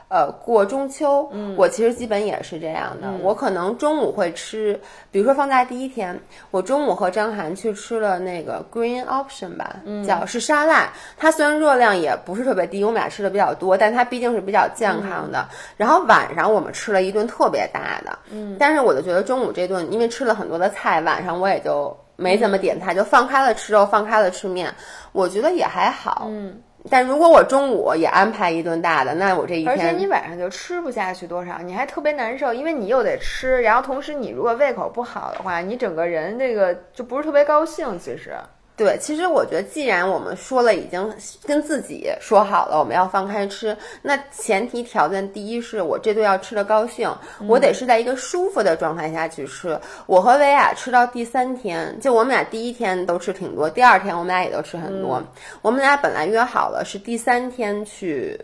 [0.07, 3.11] 呃，过中秋，我其实基本也是这样的。
[3.21, 6.17] 我可能中午会吃，比如说放假第一天，
[6.51, 10.89] 我中午和张涵去吃了那个 green option 吧，叫是沙拉。
[11.17, 15.47] 它虽然热量也不是特别低，我们俩吃的比较多，但它毕竟是比较健康的。
[15.75, 24.71] 然后晚上我们吃了一顿特别大的，嗯，但是我就觉得中午这顿因为吃了很多的菜，晚上我也就没怎么点菜，就放开了吃肉，放开了吃面，
[25.13, 26.61] 我觉得也还好，嗯。
[26.89, 38.33] 但如果我中午也安排一顿大的，那我这一天，而且你晚上就吃不下去多少，你还特别难受，因为你又得吃，然后同时你如果胃口不好的话，你整个人这个就不是特别高兴，其实。
[38.77, 41.13] 对，其实我觉得，既然我们说了，已经
[41.45, 47.09] 跟自己说好了，我们要放开吃，那前提条件第一是我这顿要吃的高兴，
[47.47, 49.79] 我得是在一个舒服的状态下去吃。
[50.07, 55.23] 我和维亚吃到第三天，就我们俩第一天都吃挺多，第二天我们俩也都吃很多。
[55.61, 58.37] 我们俩本来约好了是第三天去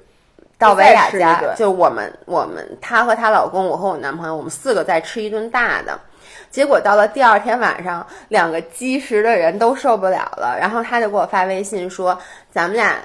[0.58, 6.00] 到维亚家，就我们我们她和她老公，我和我男朋友，我们四个再吃一顿大的。
[6.52, 12.16] 结果到了第二天晚上，两个积食的人都受不了了，然后他就给我发微信说
[12.52, 12.98] ：“咱们俩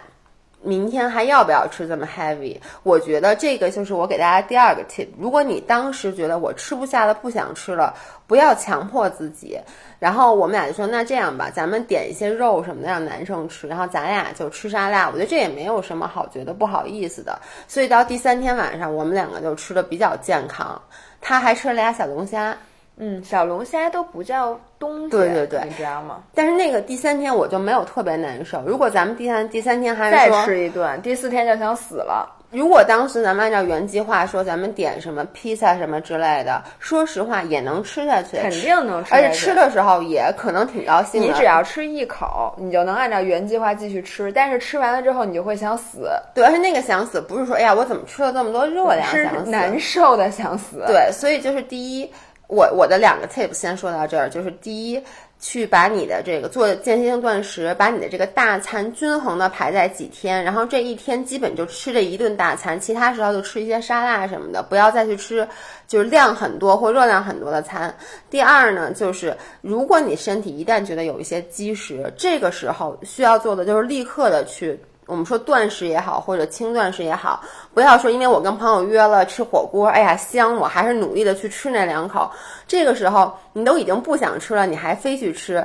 [0.62, 5.06] 明天还要不要吃这么 heavy？” 我觉得这个就是我给大家第二个 tip。
[5.16, 7.94] 如果你当时觉得我吃不下了，不想吃了，
[8.26, 9.56] 不要强迫自己。
[10.00, 17.38] 然后我们俩就说：“那这样吧，咱们点一些肉什么的让男生吃，然后咱俩就吃沙拉。”我觉得这也没有什么好觉得不好意思的。
[17.68, 20.82] 所以到第三天晚上，我们两个就吃的比较健康。
[21.20, 22.56] 他还吃了俩小龙虾。
[22.98, 26.22] 嗯，小龙虾都不叫东西，对对对，你知道吗？
[26.34, 28.62] 但是那个第三天我就没有特别难受。
[28.66, 32.32] 如果咱们第三第三天还再吃一顿，第四天就想死了。
[32.50, 39.12] 如果当时咱们按照原计划说，咱们点什么披萨什么之类的，说实话也能吃下去，肯定能吃。
[39.12, 41.26] 而且吃的时候也可能挺高兴的。
[41.26, 44.32] 你只要吃一口，你就能按照原计划继续吃。
[44.32, 46.08] 但是吃完了之后，你就会想死。
[46.34, 50.84] 对，而且那个想死不是说，哎呀，我怎么吃了这么多热量，是难受的想死。
[50.86, 52.10] 对，所以就是第一。
[52.48, 55.02] 我我的两个 tip 先说到这儿，就是第一，
[55.40, 65.46] 去把你的这个做间歇性断食，把你的这个大餐均衡的排在几天，然后这一天基本就吃这一顿大餐，其他时候就吃一些沙拉什么的，不要再去吃
[65.88, 67.92] 就是量很多或热量很多的餐。
[68.30, 74.78] 第二呢，就是如果你身体一旦觉得有一些积食，这个时候需要做的就是立刻的去。
[75.06, 77.42] 我们说断食也好，或者轻断食也好，
[77.72, 82.30] 不要说因为我跟朋友约了吃火锅，哎呀香，我还是努力的去吃那两口。
[82.66, 85.64] 这个时候你都已经不想吃了，你还非去吃，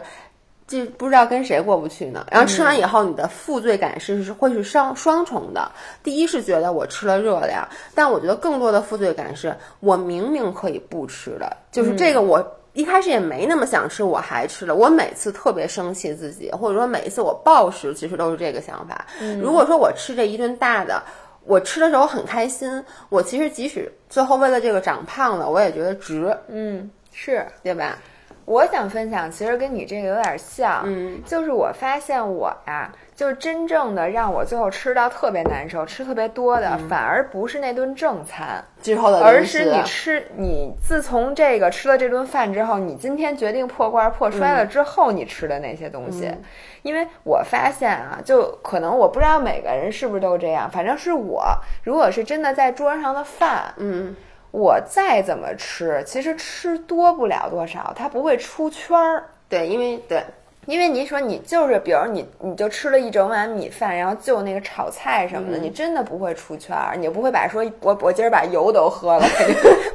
[0.67, 2.25] 这不知道跟谁过不去呢。
[2.31, 5.71] 然后吃完以后，你的负罪感是是会是双双重的。
[6.03, 12.45] 第一是觉得我吃了热量，但我觉得更多的负罪感是我明明可以不吃的，就是这个我。
[12.73, 14.73] 一开始也没那么想吃，我还吃了。
[14.73, 19.05] 我每次特别生气自己，或者说每一次我暴食，其实都是这个想法。
[19.41, 21.03] 如果说我吃这一顿大的，
[21.45, 26.35] 我吃的时候很开心，我其实即使最后为了这个长胖了，我也觉得值。
[26.47, 27.97] 嗯，是对吧？
[28.45, 30.83] 我想分享，其实跟你这个有点像。
[30.85, 32.91] 嗯，就是我发现我呀。
[33.21, 46.35] 就是真正的让我最后吃到特别难受、吃特别多的，反而不是那顿正餐之后的，而是你吃你自从这个吃了这顿饭之后，你今天决定破罐破摔了之后，你吃的那些东西。
[46.81, 51.45] 因为我发现啊，就可能我不知道每个人是不是都这样，反正是我，
[51.83, 54.15] 如果是真的在桌上的饭，嗯，
[54.49, 59.25] 我再怎么吃，其实吃多不了多少，它不会出圈儿。
[59.47, 60.23] 对，因为对。
[60.71, 69.25] 因为你说你就是，比如你你就吃了一整碗米饭，然后就那个炒菜什么的，你真的不会出圈儿，你不会把说我我今儿把油都喝了，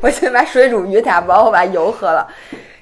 [0.03, 2.29] 我今儿 把水煮鱼打包，我把油喝了，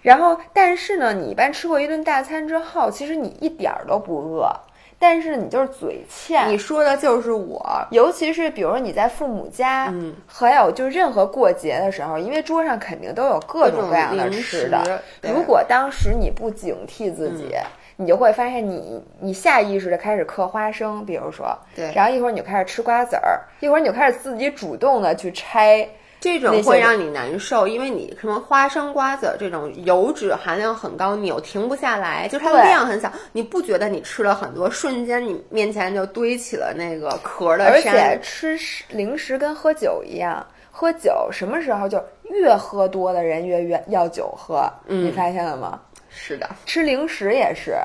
[0.02, 4.50] 然后但是呢，你一般吃过一顿大餐之后，其实你一点儿都不饿。
[4.96, 15.02] 但是你就是嘴欠，你说的就是我，尤其是比如说你在父母家，嗯，还有就任何过节的时候，因为桌上肯定都有各种各样的吃的。
[15.20, 17.54] 如果当时你不警惕自己，
[17.96, 25.88] 你就会发现你你下意识的开始嗑花生，比如说，对，然后一会儿你就开始吃瓜子儿，一会儿你就开始自己主动的去拆。
[26.20, 37.92] 这种会让你难受，因为你什么花生、瓜子这种油脂含量很高，你又停不下来，就它的量很小，你不觉得你吃了很多，瞬间你面前就堆起了那个壳的山。
[37.92, 45.78] 而且吃零食跟喝酒一样，喝酒什么时候就越喝多的人越越要酒喝，你发现了吗？
[46.14, 47.76] 是的，吃零食也是，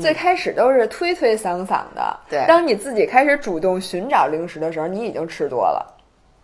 [0.00, 5.86] 最开始都是推推搡搡的，对，当你自己开始主动寻找零食的时候，你已经吃多了，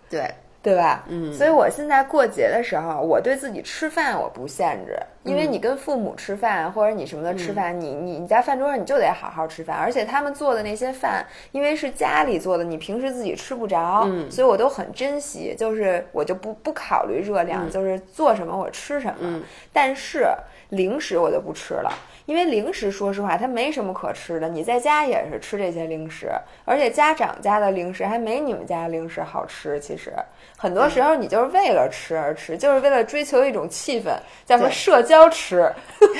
[0.08, 0.32] 对。
[0.62, 1.04] 对吧？
[1.08, 14.30] 嗯，所以我现在过节的时候，我对自己吃饭我不限制，因为你跟父母吃饭或者你什么的吃饭，你你你在饭桌上你就得好好吃饭，而且他们做的那些饭，因为是家里做的，你平时自己吃不着，嗯。
[14.30, 19.40] 所以我都很珍惜，就是我就不不考虑热量，就是做什么我吃什么，
[19.72, 20.28] 但是
[20.68, 21.92] 零食我就不吃了。
[22.26, 24.48] 因为零食，说实话，它没什么可吃的。
[24.48, 26.30] 你在家也是吃这些零食，
[26.64, 29.78] 而且家长家的零食还没你们家零食好吃。
[29.80, 30.12] 其实
[30.56, 35.70] 很多时候你就是为了吃而吃，就是为了追求一种气氛，叫什么社交吃。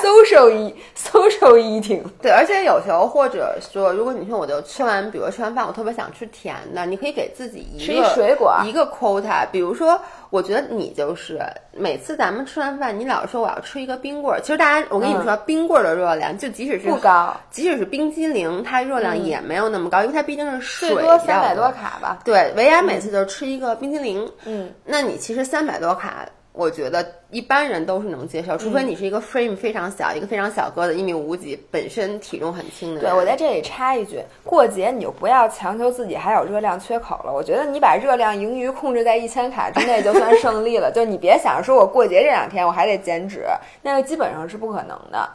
[0.00, 2.02] social eat，social eating。
[2.20, 9.46] 对，而且有时候或者说，如果你说我就吃完，比如吃完饭，我特别想吃甜的，你可以给自己一个水果一个 quota。
[9.50, 9.98] 比如说，
[10.34, 14.40] 我觉得你就是每次咱们吃完饭，你老说我要吃一个冰棍儿。
[14.40, 22.18] 其实大家，我跟你们说，冰棍儿的热量就即使是不高，即使是冰激凌，它热量也没有那么高，因为它毕竟是水，最多三百多卡吧。
[22.24, 26.26] 对，维亚每次就吃一个冰激凌，嗯，那你其实三百多卡。
[26.54, 33.00] 我觉得一般人都是能接受，除非你是一个 frame 非常小、一个非常小个子，一米五几，本身体重很轻的。
[33.00, 37.32] 对我在这里插一句，过节你就不要强求自己还有热量缺口了。
[37.32, 40.92] 我觉得你把热量盈余控制在一千卡之内就算胜利了。
[40.94, 43.44] 就你别想着说我过节这两天我还得减脂，
[43.82, 45.28] 那个基本上是不可能的。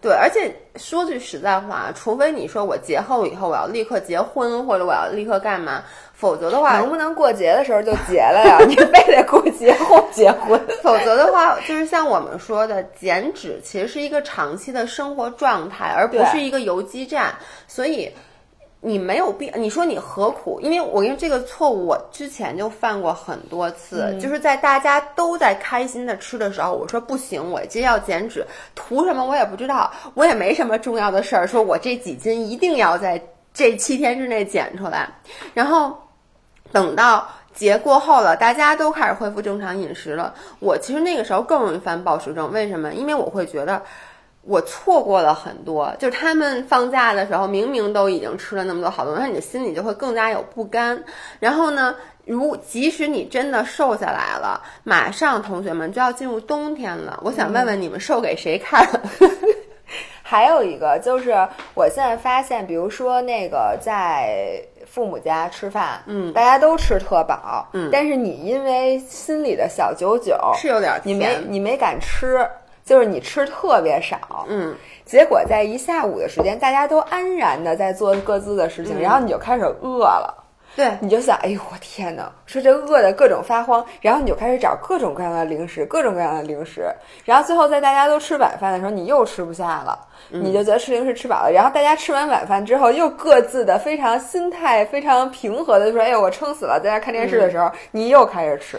[0.00, 5.82] 对，而且说句实在话，除非你说我节后以后我要立刻结婚，或者我要立刻干嘛，
[6.24, 8.56] 否则的话，能不能过节的时候就结了呀？
[8.66, 10.58] 你非得过节后结婚？
[10.82, 17.34] 否则的话，就是像我们说的，减脂其实是一个长期的生活状态，而不是一个游击战，
[17.68, 18.10] 所以。
[18.86, 20.60] 你没有必，你说你何苦？
[20.60, 33.18] 因为我因为这个错误，我之前就犯过很多次，就是在大家都在开心的吃的时候，我说不行，我今天要减脂，图什么我也不知道，我也没什么重要的事儿，说我这几斤一定要在
[33.54, 35.08] 这七天之内减出来，
[35.54, 35.96] 然后
[36.74, 42.92] 等到节过后了，大家都开始恢复正常饮食了，我其实那个时候更容易犯暴食症，为什么？
[42.92, 43.80] 因为我会觉得。
[44.46, 51.02] 我错过了很多，就是他们放假的时候，明明都已经吃了那么多好东西，你的心里就会更加有不甘。
[51.40, 57.18] 然后呢，如即使你真的瘦下来了，马上同学们就要进入冬天了。
[57.24, 58.86] 我想问问你们瘦给谁看？
[60.22, 61.32] 还有一个就是，
[61.72, 64.62] 我现在发现，比如说那个在
[64.94, 72.46] 父母家吃饭，嗯，大家都吃特饱，嗯，但是你因为心里的小九九是有点，你没你没敢吃。
[72.84, 74.76] 就是你吃特别少，嗯，
[75.06, 80.43] 结果在一下午的时间，大家都安然的在做各自的事情，然后你就开始饿了。
[80.76, 86.90] 对，你就想，哎呦我天呐，说这饿的各种发慌，然后你就开始找各种各样的零食，各种各样的零食，
[87.24, 89.98] 然后最后在大家都吃晚饭的时候，你又吃不下了，
[90.30, 98.78] 你就觉得吃零食吃饱了，然后大家吃完晚饭之后，又各自的非常心态非常平和的说，哎呦我撑死了，在家看电视的时候，你又开始吃。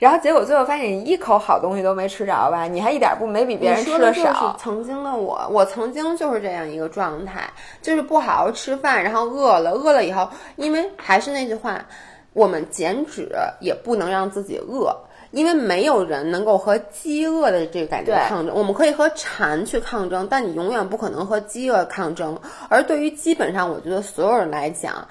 [0.00, 2.64] 然后结果最后发现你一口好东西都没吃着吧？
[2.64, 4.56] 你还一点不没比别人吃的少。
[4.58, 7.42] 曾经的我，我曾经就是这样一个状态，
[7.82, 11.84] 就是不好好吃饭，然后饿了，饿了以后，因为还是那句话，
[12.32, 14.90] 我们减脂也不能让自己饿，
[15.32, 18.56] 因为没有人能够和饥饿的这个感觉抗争。
[18.56, 22.40] 我们可以和馋去抗争，但你永远不可能和饥饿抗争。
[22.70, 25.06] 而对于基本上我觉得所有人来讲，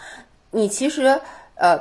[0.49, 1.21] 你其实
[1.53, 1.79] 呃。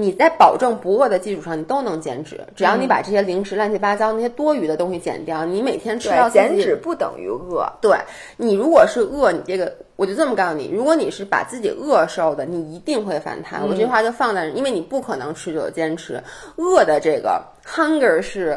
[0.00, 2.40] 你在保证不饿的基础上，你都能减脂。
[2.54, 7.68] 只要你把这些零食、乱七八糟那些多余的东西减掉，你每天吃到减脂不等于饿。
[7.80, 7.98] 对
[8.36, 13.60] 你如果是饿，你这个我就这么告诉你，如果你是把自己饿瘦的，你一定会反弹。
[13.66, 16.22] 我这句话就放在，因为你不可能持久的坚持。
[16.54, 18.56] 饿的这个 hunger 是，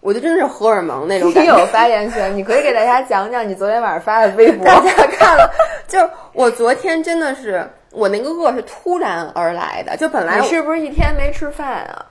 [0.00, 1.30] 我觉得真是荷尔蒙那种。
[1.30, 4.66] 你 有发言权，你可以给大家讲讲你昨天晚上发的微博。
[4.66, 5.48] 大家看了，
[5.86, 7.64] 就是我昨天真的是。
[7.92, 12.06] 我那个饿是突然而来的，就本来你是不是一天没吃饭啊？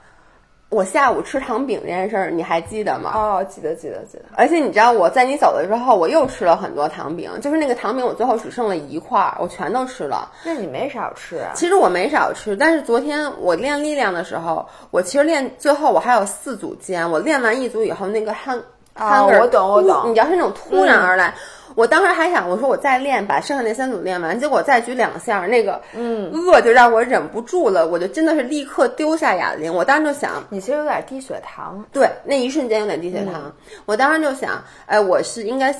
[0.68, 3.12] 我下午吃糖饼这件事儿你还记得吗？
[3.14, 4.24] 哦，记得记得记得。
[4.34, 10.30] 而且你知道我在你走的时候，我又吃了很多糖饼，就是那个糖饼我最后只剩了一块儿，我全都吃了。
[10.44, 11.52] 那你没少吃啊？
[11.54, 18.58] 其实我没少吃，但是昨天我练力量的时候，我其实练最后我还有四组肩，我练完一组以后那个汗。
[18.94, 20.10] 啊，我懂我懂。
[20.10, 21.32] 你知道是那种突然而来，
[21.74, 29.72] 我当时还想，我说我再练，把剩下那三组练完，结果再举两下，那个嗯饿就让我忍不住了，我就真的是立刻丢下哑铃。
[29.72, 31.84] 我当时就想，你其实有点低血糖。
[31.92, 33.52] 对，那一瞬间有点低血糖。
[33.86, 35.74] 我当时就想，哎，我是应该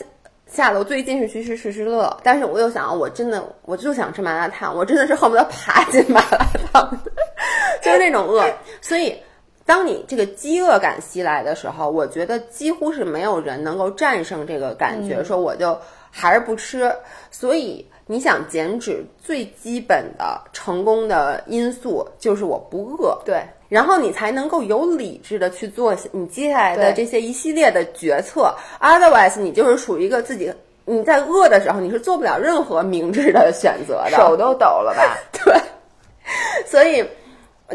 [0.46, 6.98] 下楼最近是去吃吃吃乐，但是我又想，我真的我就想吃麻辣烫，我真的是恨不得爬进麻辣烫，
[7.82, 8.44] 就是那种饿，
[8.80, 9.16] 所以。
[9.64, 15.78] 当你这个饥饿感袭来的时候，我觉得几乎是没有人能够战胜这个感觉，说我就
[16.10, 16.92] 还是不吃。
[17.30, 28.52] 所以你想减脂，最基本的成功的因素就是我不饿，对，然后你才能够有理智的去做你接下来的这些一系列的决策。
[28.80, 30.52] Otherwise，你就是属于一个自己
[30.84, 35.16] 你在饿的时候，你是做不了任何明智的选择的，手都抖了吧？
[35.44, 35.54] 对，
[36.66, 37.06] 所以。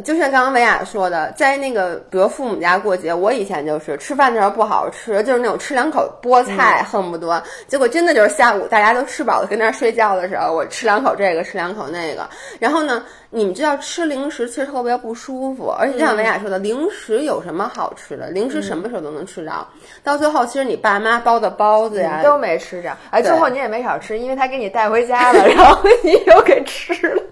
[0.03, 12.29] 就像刚刚维亚说的，在那个比如父母家过节，我以前就是吃饭的时候不好吃，就是那种吃两口菠菜恨不得，结果真的就是下午大家都吃饱了跟那儿睡觉的时候，我吃两口这个，吃两口那个。
[12.59, 18.29] 然后呢，你们知道吃零食其实特别不舒服，而且就像维亚说的，零食有什么好吃的？
[18.29, 19.67] 零食什么时候都能吃着，
[20.03, 27.23] 到最后其实你爸妈包的包子呀都没吃着，哎，最后你也没少吃，因为他给你带回家了， 然后你又给吃了。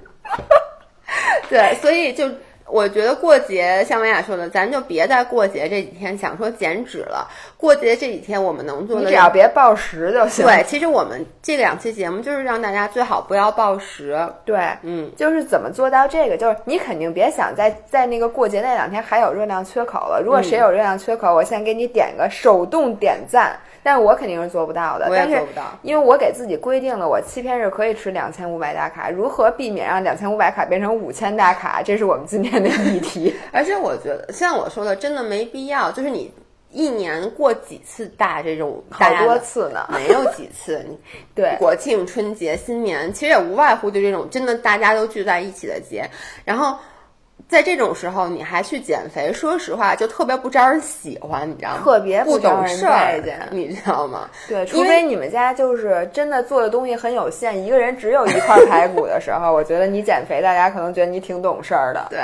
[1.50, 2.28] 对，所以就。
[2.68, 7.28] 我觉得过节像维亚说的，咱就别在过节这几天想说减脂了。
[7.58, 10.46] 过节这几天我们能做的，只要别暴食就行。
[10.46, 14.18] 对，其实我们这两期节目就是让大家最好不要暴食。
[14.44, 16.36] 对，嗯，就是怎么做到这个？
[16.36, 20.22] 就是你肯定别想在在那个过节那两天还有热量缺口了。
[20.24, 23.60] 如果谁有热量缺口，我先给你点个手动点赞。
[23.86, 29.12] 但我肯定是做不到的，我也做不到，因为我给自己规定了，我七天是可以吃两千五百大卡。
[29.12, 31.84] 如何避免让两千五百卡变成五千大卡？
[31.84, 33.32] 这是我们今天的议题。
[33.54, 35.92] 而且我觉得，像我说的，真的没必要。
[35.92, 36.34] 就是你
[36.72, 40.84] 一年过几次大这种，好多次呢，没有几次。
[41.36, 46.10] 对，国庆、春节、新年，其实也无外乎就这种真的大家都聚在一起的节，
[46.44, 46.76] 然后。
[47.48, 51.82] 在这种时候，你还去减肥，说实话就特别不招人喜欢，你知道吗？
[51.84, 54.28] 特别不懂事儿，见，你知道吗？
[54.48, 62.08] 对，除非你们家就是真的做的东西很有限，一个人只有一块排骨的时候， 我觉得你减肥，大家可能觉得你挺懂事儿的。
[62.10, 62.20] 对，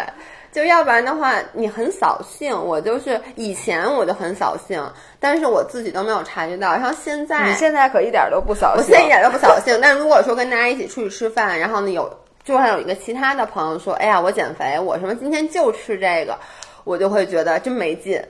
[0.52, 2.52] 就要不然的话，你很扫兴。
[2.52, 4.84] 我就是以前我就很扫兴，
[5.20, 6.72] 但是我自己都没有察觉到。
[6.72, 9.80] 然后现在，你现在可一点都不扫兴，我现在一点都不扫兴。
[9.80, 12.12] 但如果说跟大家一起出去吃饭，然后呢有。
[12.44, 16.38] 就还有一个其他的朋友说：“哎呀，我减肥，我什么今天就吃这个，
[16.84, 18.22] 我就会觉得真没劲，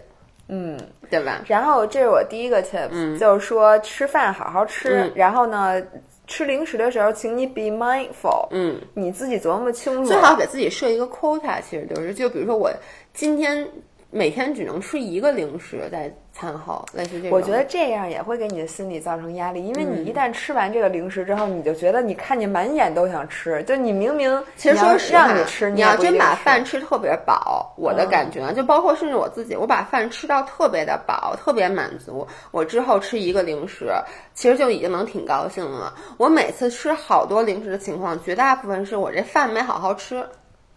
[0.48, 0.78] 嗯，
[1.10, 5.82] 对吧？”然后这是我第一个 tip，就是说吃饭好好吃，然后呢，
[6.28, 12.70] 吃零食的时候，请你 be mindful，嗯，你自己琢磨清楚，最好给自己设一个 quota，其实就是，就比如说我
[13.14, 13.68] 今天
[14.10, 17.32] 每天只能吃一个零食在餐后，类似这种。
[17.32, 33.92] 我觉得这样也会给你的心理造成压力，因为你一旦吃完这个零食之后，你就觉得你看见满眼都想吃，就你明明其实说实话，让你吃，你要真把饭吃吃特别饱，我的感觉就包括甚至我自己，我把饭吃到特别的饱，特别满足，我之后吃一个零食，
[34.34, 35.94] 其实就已经能挺高兴了。
[36.18, 40.26] 我每次吃好多零食的情况，绝大部分是我这饭没好好吃。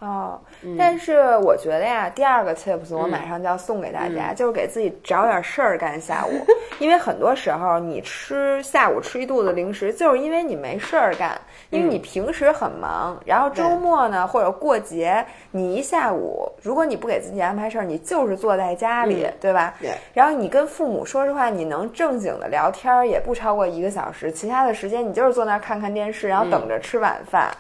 [0.04, 0.38] 哦，
[0.78, 6.46] 但是我觉得呀，第二个 tips 我马上就要送给大家，就是给自己找点事儿干下午，
[6.78, 11.40] 因为很多时候你吃下午吃一肚子零食，就是因为你没事儿干，
[11.70, 19.74] 因为你平时很忙，然后周末呢或者过节，你一下午如果你不给自己安排事儿，你就是坐在家里，对吧？
[19.80, 19.92] 对。
[20.12, 27.50] 然后你跟父母说实话，你能正经的聊天也不超过一个小时，其他的时间你就是坐那儿看看电视，然后等着吃晚饭。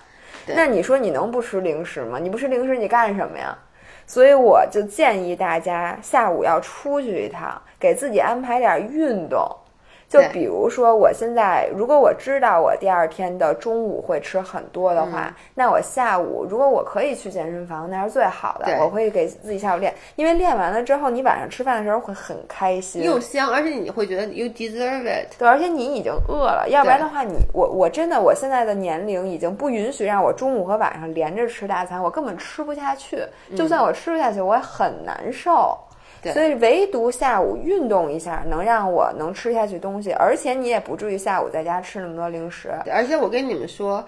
[0.46, 2.18] 那你说你能不吃零食吗？
[2.18, 3.56] 你不吃零食你干什么呀？
[4.06, 9.40] 所以我就建议大家下午要出去一趟，给自己安排点运动。
[10.14, 18.66] 就比如说，我现在如果我知道我第二天的中午会吃很多的话，那我下午如果我可以去健身房，那是最好的。
[18.80, 25.38] 我会给自己下午练，因为练完了之后，你晚上吃饭的时候会很开心，又香，而且你会觉得 you deserve it。
[25.38, 33.18] 对，而且你已经饿了，要不然的话，你我我真的我现在的年龄已经不允许让我中午和晚上连着吃大餐，我根本吃不下去。
[33.56, 35.78] 就算我吃不下去，我也很难受。
[36.32, 42.70] 所以唯独下午运动一下，能让我能吃下去东西，而且你也不至于下午在家吃那么多零食。
[42.90, 44.04] 而且我跟你们说，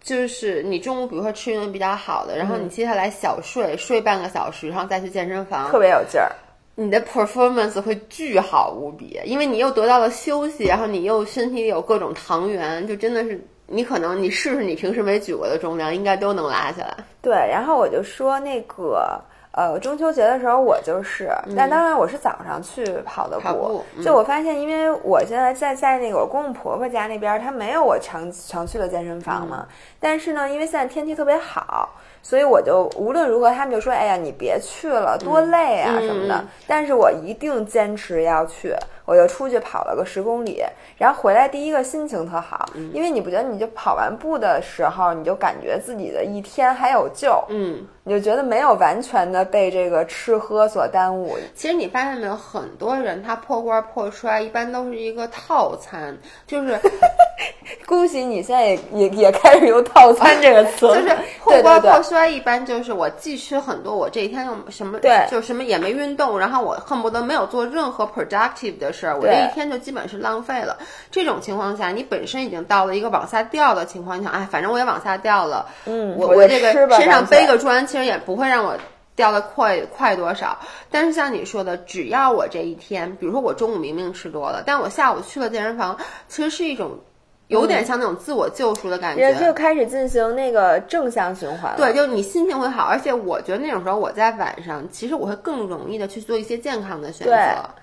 [0.00, 6.30] 就是你中午比如说吃一顿比较好的，然后你接下来小睡睡半个小时，然后再去健身房，特别有劲儿。
[6.74, 16.96] 你的 performance 会巨好无比，因为你又得到了休息，然后你又身体里有各种糖原，就真的是你可能你试试你平时没举过的重量，应该都能拉下来。
[17.20, 19.20] 对，然后我就说那个。
[19.52, 23.82] 呃，中秋节的时候我就是，但当然我是早上去跑的步。
[24.02, 29.66] 就我发现，因为我现在在在那个我公公婆婆家那边，他没有我常常去的健身房嘛。
[29.98, 31.90] 但是呢，因为现在天气特别好，
[32.22, 38.76] 所以我就无论如何，他们就说：“哎呀，你别去了，多累啊什么的。”但是我一定坚持要去。
[39.08, 40.62] 我就出去跑了个十公里，
[40.98, 51.38] 然后回来第一个心情特好，因为你不觉得你就跑完步的时候，你就感觉自己的一天还有救，嗯，你就觉得没有完全的被这个吃喝所耽误。
[51.54, 56.14] 其实你发现没有，很多人他破罐破摔一般都是一个套餐，
[56.46, 56.78] 就是。
[57.86, 70.76] 恭喜你现在也也也开始用套餐这个词，就是破罐破摔一般就是我既吃很多，我这一天又什么对，就什么也没运动，然后我恨不得没有做任何 productive 的事儿，我这一天就基本是浪费了。
[71.10, 78.76] 这种情况下，你本身已经到了一个往下掉的情况下，哎，反正我也往下掉了，嗯，我我这个身上背个砖，其实也不会让我
[79.14, 80.58] 掉的快快多少。
[80.90, 85.96] 但是像你说的，只要我这一天，比如说我中午明明吃多了，但我下午去了健身房，
[86.28, 86.98] 其实是一种。
[87.48, 91.74] 有点像那种自我救赎的感觉，就开始进行那个正向循环。
[91.76, 97.34] 对，就你心情会好，而且我觉得那种时候我在晚上，其实我会更容易的去做一些健康的选择。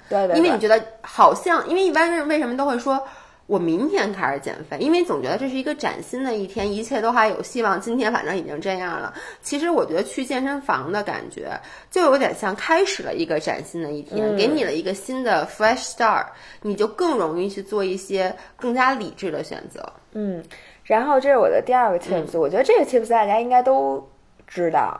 [0.09, 3.01] 对对，因为你觉得好像，因为一般人为什么都会说。
[3.47, 7.79] 我明天开始减肥，因为总觉得这是一个崭新的一天，一切都还有希望。
[7.79, 9.13] 今天反正已经这样了。
[9.41, 11.59] 其实我觉得去健身房的感觉，
[11.91, 16.25] 就有点像开始了一个崭新的一天，给你了一个新的 fresh start，
[16.63, 19.93] 你就更容易去做一些更加理智的选择。
[20.13, 20.43] 嗯，
[20.83, 24.09] 然后这是我的第二个 tips，我觉得这个 tips 大家应该都
[24.47, 24.99] 知道。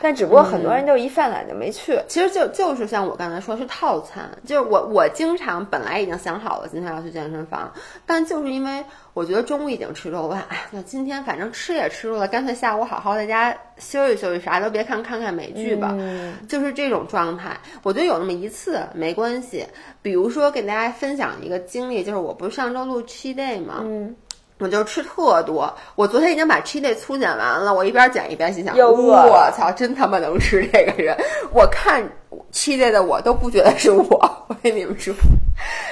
[0.00, 4.30] 但只不过很多人就一犯懒就没去，其实就就是像我刚才说，是套餐。
[4.44, 7.72] 就是我我经常本来已经想好了今天要去健身房，
[8.06, 8.84] 但就是因为
[9.14, 15.94] 我觉得中午已经吃多了，哎，那今天反正吃也吃多了，干脆下午好好在家休息休息，啥都别看，看看美剧吧。
[16.48, 17.56] 就是这种状态。
[17.82, 19.66] 我觉得有那么一次没关系。
[20.00, 23.84] 比如说给大家分享一个经历，就是我不是上周录七 day 吗？
[24.58, 27.72] 我就吃特多，我昨天已经把 cheat day 粗剪完了。
[27.72, 31.16] 我一边剪一边心想：我操，真他妈能吃这个人！
[31.52, 32.02] 我看
[32.52, 34.04] cheat day 的我都不觉得是我，
[34.48, 35.14] 我跟你们说。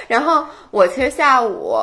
[0.07, 1.75] 然后我其实下午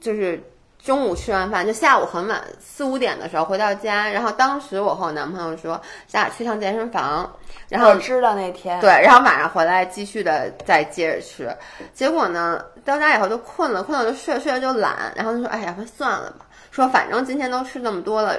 [0.00, 0.42] 就是
[0.84, 7.30] 中午吃完饭，就下午很晚四五点的时候回到家，然后当时我和我男朋友说：咱俩去趟健身房。
[7.68, 11.56] 然后知道那天对，然后晚上回来继续的再接着吃。
[11.94, 12.62] 结果呢？
[12.84, 15.12] 到家以后就困了，困了就睡，睡了就懒。
[15.14, 18.36] 然后他说：“哎呀，算了吧。”说反正今天都吃这么多了，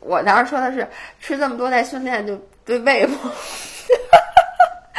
[0.00, 0.86] 我当时说的是
[1.18, 3.14] 吃这么多在训练就对胃不。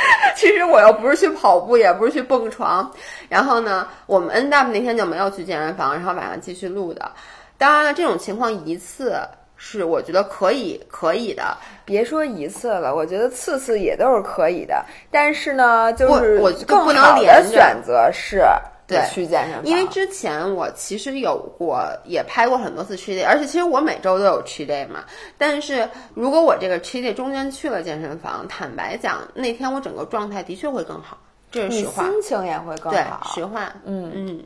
[0.35, 2.91] 其实我又不是去跑步，也不是去蹦床。
[3.27, 7.11] 然后呢，我们 up 那天就没有去健身房，然后晚上继续录的。
[7.57, 9.19] 当然了，这种情况一次
[9.57, 11.57] 是我觉得可以可以的。
[11.83, 14.85] 别说一次了，我觉得次次也都是可以的。
[15.11, 18.43] 但是呢，就是我更不能好的连选择是
[18.89, 25.05] 对去健身房，因为之前我其实有过，也拍过很多次 cheat day，而且其实我每周都有 cheat day 嘛。
[25.37, 31.17] 但是如果我这个 cheat day 中间去了健身房，坦白讲，那天我整个状态的确会更好，
[31.51, 32.03] 这是实话。
[32.03, 33.31] 心情也会更好对，好。
[33.35, 33.71] 实话。
[33.85, 34.43] 嗯嗯，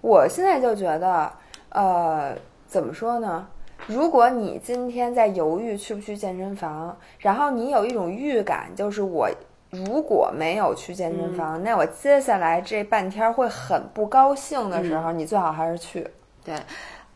[0.00, 1.32] 我现在就觉得，
[1.70, 2.34] 呃，
[2.66, 3.46] 怎么说呢？
[3.86, 9.28] 如果你今天在犹豫去不去健身房，然后你有一种预感，就是我
[9.70, 16.06] 如果没有去健身房，那我接下来这半天会很不高兴的时候，你最好还是去。
[16.44, 16.54] 对，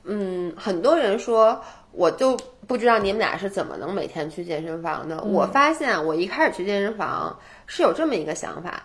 [0.04, 1.60] 嗯，很多人说，
[1.92, 2.36] 我就
[2.66, 5.20] 不知道你们俩是怎么能每天去健身房的。
[5.22, 7.36] 我发现我一开始去健身房
[7.66, 8.82] 是有这么一个想法。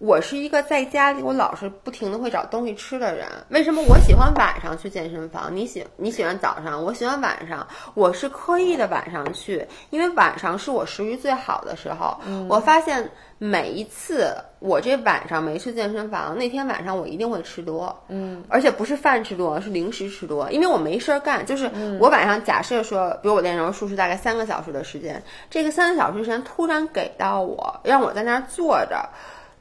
[0.00, 3.26] 我是一个在家里我老是不停的会找东西吃的人。
[3.50, 5.54] 为什么我喜欢晚上去健身房？
[5.54, 7.68] 你喜你喜欢早上，我喜欢晚上。
[7.92, 12.18] 我是刻意的晚上去，因为晚上是我食欲最好的时候。
[12.48, 17.94] 我发现每一次我这晚上没去健身房，那天晚上我一定会吃多。
[18.08, 21.44] 嗯，而且不是饭吃多，是零食吃多，因为我没事儿干。
[21.44, 21.70] 就是
[22.00, 29.06] 我晚上假设说，比如我练柔术是大概三个小时的时间，这个三个小时时间突然给到我，让我在那儿坐着。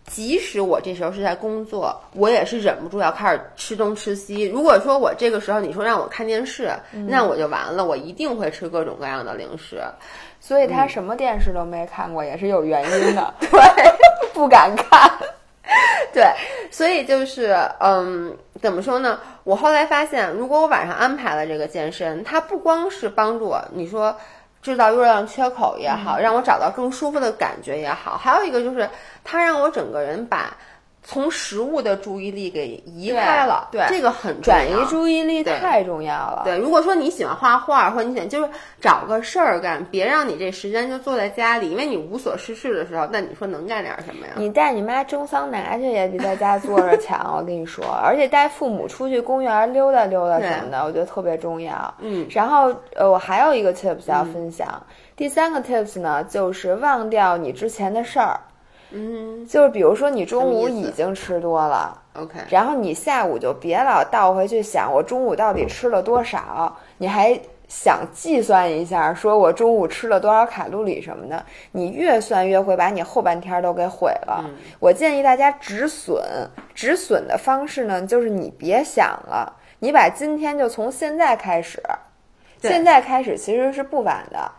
[0.09, 4.45] 即使我这时候是在工作，我也是忍不住要开始吃东吃西。
[4.45, 6.71] 如果说我这个时候你说让我看电视，
[7.07, 9.81] 那我就完了，我一定会吃各种各样的零食。
[10.39, 13.33] 所以他什么电视都没看过，也是有原因的。
[13.39, 13.49] 对，
[14.33, 15.11] 不敢看。
[16.11, 16.25] 对，
[16.71, 19.19] 所以就是，嗯，怎么说呢？
[19.43, 24.15] 我后来发现，如果我晚上安排了这个健身，它不光是帮助我，你说
[24.61, 28.89] 制造热量缺口也好，让我找到更舒服的感觉也好，还有一个就是，
[29.23, 30.55] 它让我整个人把
[31.09, 33.67] 从食物的注意力给移开了。
[33.71, 36.43] 对这个很重转移注意力太重要了。
[36.45, 38.49] 对，如果说你喜欢画画，或者你想就是
[38.79, 44.33] 找个事儿干，别让你这时间就坐在家里，因为你无所事事的时候，那你说能干点什么呀？
[44.35, 47.83] 你带你妈蒸桑拿去也比在家坐着强， 我跟你说。
[48.03, 51.91] 而且带父母出去公园溜达溜达什么的，我觉得特别重要。
[51.97, 54.79] 嗯，然后呃，我还有一个 tips 要分享。
[55.15, 58.39] 第三个 tips 呢，就是忘掉你之前的事儿。
[58.91, 74.43] 嗯就是比如说你中午已经吃多了，，OK，然后你下午就别老倒回去想我中午到底吃了多少，你还想计算一下，说我中午吃了多少卡路里什么的，你越算越会把你后半天都给毁了。
[74.79, 76.19] 我建议大家止损，
[76.73, 81.79] 止损的方式呢，就是你别想了，你把今天就从现在开始，
[82.59, 84.51] 现在开始其实是不晚的。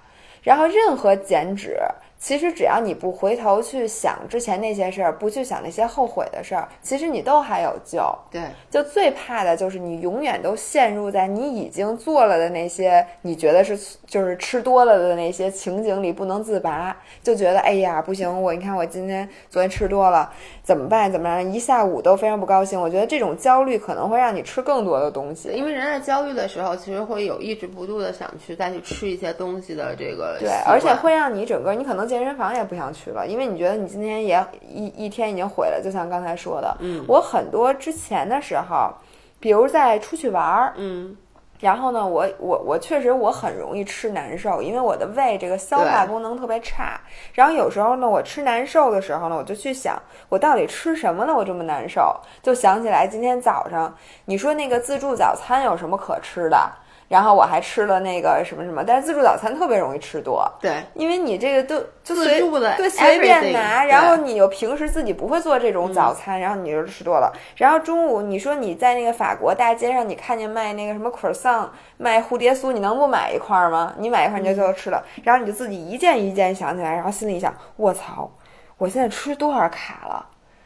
[0.43, 1.77] 然后任何减脂，
[2.21, 8.01] 其实只要你不回头去想之前那些事儿，不去想那些后悔的事儿，其实你都还有救。
[8.31, 8.43] 对。
[8.71, 20.31] 就最怕的就是你永远都陷入在你已经做了的那些你觉得是就是吃多了的那些情景里不能自拔，就觉得哎呀不行，我你看我今天昨天吃多了
[20.63, 21.11] 怎么办？
[21.11, 21.53] 怎么样？
[21.53, 22.79] 一下午都非常不高兴。
[22.79, 25.49] 我觉得这种焦虑可能会让你吃更多的东西。
[25.55, 35.81] 因为人在焦虑的时候，其实会有抑制不住的想去再去吃一些东西的这个对，而且会让你整个你可能健身房也不想去了，因为你觉得你今天也一一天已经毁了。
[35.83, 38.93] 就像刚才说的，嗯我很多之前的时候，
[39.39, 41.17] 比如在出去玩儿，嗯
[41.61, 46.99] 然后呢，我我我确实我很容易吃难受，因为我的胃这个消化功能特别差。
[47.35, 50.01] 然后有时候呢，我吃难受的时候呢，我就去想
[50.31, 51.35] 我到底吃什么呢？
[51.35, 53.95] 我这么难受，就想起来今天早上
[54.25, 56.73] 你说那个自助早餐有什么可吃的？
[57.11, 62.41] 然后我还吃了那个什么什么，但是自助早餐特别容易吃多，对因为你这个都就随
[62.77, 67.33] 对随便拿，然后你又平时自己不会做这种早餐，然后你就吃多了。
[67.57, 73.93] 然后中午你说你在那个法国大街上，你看见卖那个什么 croissant，卖蝴蝶酥，你能不买一块儿吗？
[73.99, 78.31] 你买一块儿你就最后吃了，然后你就自己一件一件想起来，然后心里想，卧槽，
[78.79, 80.25] 我现在吃多少卡了？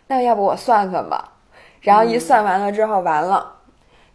[0.09, 1.31] 那要不我算算吧。
[1.81, 3.53] 然后一算完了之后，完了。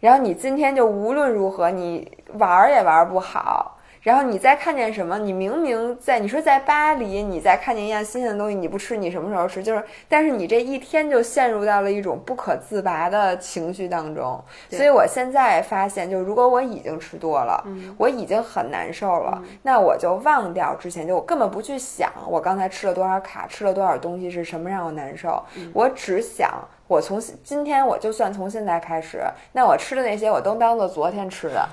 [0.00, 9.62] 然后你今天就无论如何你玩儿也玩不好，然后你再看见什么，你明明在你说在巴黎，你再看见一样新鲜的东西，你不吃，你什么时候吃？
[9.62, 14.42] 就是，但是你这一天就陷入到了一种不可自拔的情绪当中。
[14.70, 17.62] 所以我现在发现，就如果我已经吃多了，
[17.98, 25.44] 我已经很难受了，那我就忘掉之前，就我根本不去想我刚才吃了多少卡，吃了多少东西是什么让我难受，
[25.74, 26.50] 我只想。
[26.90, 29.22] 我从今天我就算从现在开始，
[29.52, 31.64] 那我吃的那些我都当做昨天吃的，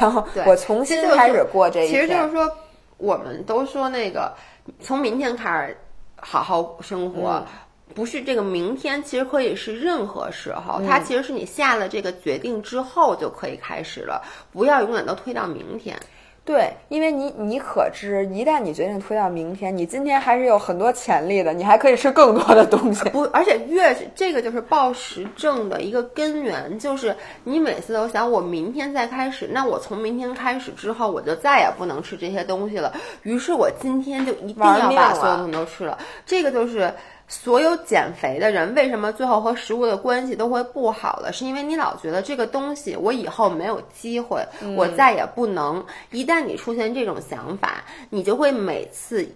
[0.00, 2.08] 然后我重新开始过这一其实。
[2.08, 2.50] 就是说，
[2.96, 4.34] 我们都说那个
[4.80, 5.76] 从明天开始
[6.16, 7.34] 好好生活。
[7.34, 7.46] 嗯
[7.94, 14.20] 不是这个明天，其实可以是任何时候，它其实是你下了这个决定之后就可以开始了，
[14.50, 15.96] 不要永远都推到明天。
[16.44, 23.08] 对，因为你你可知，一旦你决定推到明天，你今天还是有很多潜力的，你还可以吃更多的东西。
[23.08, 32.92] 不，而且越是这个就是暴食症的一个根源，就是你每次都想我明天再开始，那我从明天开始之后，我就再也不能吃这些东西了。
[33.22, 35.96] 于是我今天就一定要把所有东西都吃了。
[36.26, 36.92] 这个就是
[37.28, 44.44] 所有减肥的人为什么最后和食物的关系都会不好了，是因为你老觉得这个东西我以后没有机会，
[44.76, 45.84] 我再也不能。
[46.10, 49.28] 一旦你出现这种想法，你就会每次。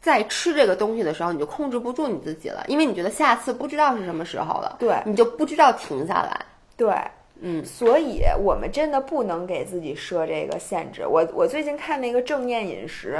[0.00, 6.38] 在吃这个东西的时候，你就控制不住你自己了，因为你觉得下次不知道是什么时候了，对你就不知道停下来。
[6.76, 6.94] 对，
[7.40, 11.06] 嗯，所以我们真的不能给自己设这个限制。
[11.06, 13.18] 我我最近看那个正念饮食，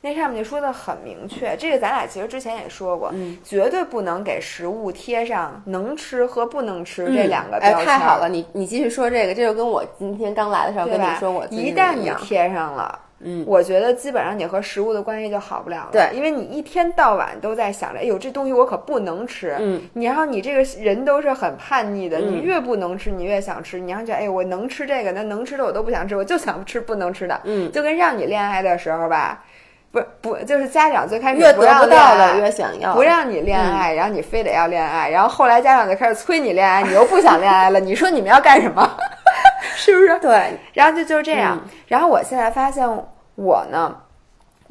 [0.00, 7.86] 那上面就说的很明确，这个咱俩其实之前也说过，绝对不能给食物贴上能吃和不能吃这两个标签。
[7.86, 12.98] 太好了，你你继续说这个，这就跟我今天刚来的时候跟你说，我一旦你贴上了。
[13.24, 15.88] 嗯，我觉得基本上你和食物的关系就好不了了。
[15.92, 19.56] 对，因为你一天到晚都在想着，哎呦，这东西我可不能吃。
[19.58, 23.78] 嗯，你然后你这个人都是很叛逆的，你越不能吃，你越想吃。
[23.78, 27.40] 你要觉得，哎，我能吃这个，那能吃的我都不想吃，我就想吃不能吃的。
[27.44, 29.44] 嗯，就跟让你恋爱的时候吧，
[29.90, 38.96] 不不，就是家长最开始越得不到的越想要，不让你恋爱，然后你非得要恋爱，然后后来家长就开始催你恋爱，你又不想恋爱了， 你说你们要干什么？
[39.76, 40.18] 是不是？
[40.20, 41.58] 对，然后就就是这样。
[41.88, 42.86] 然后我现在发现。
[43.34, 43.96] 我呢，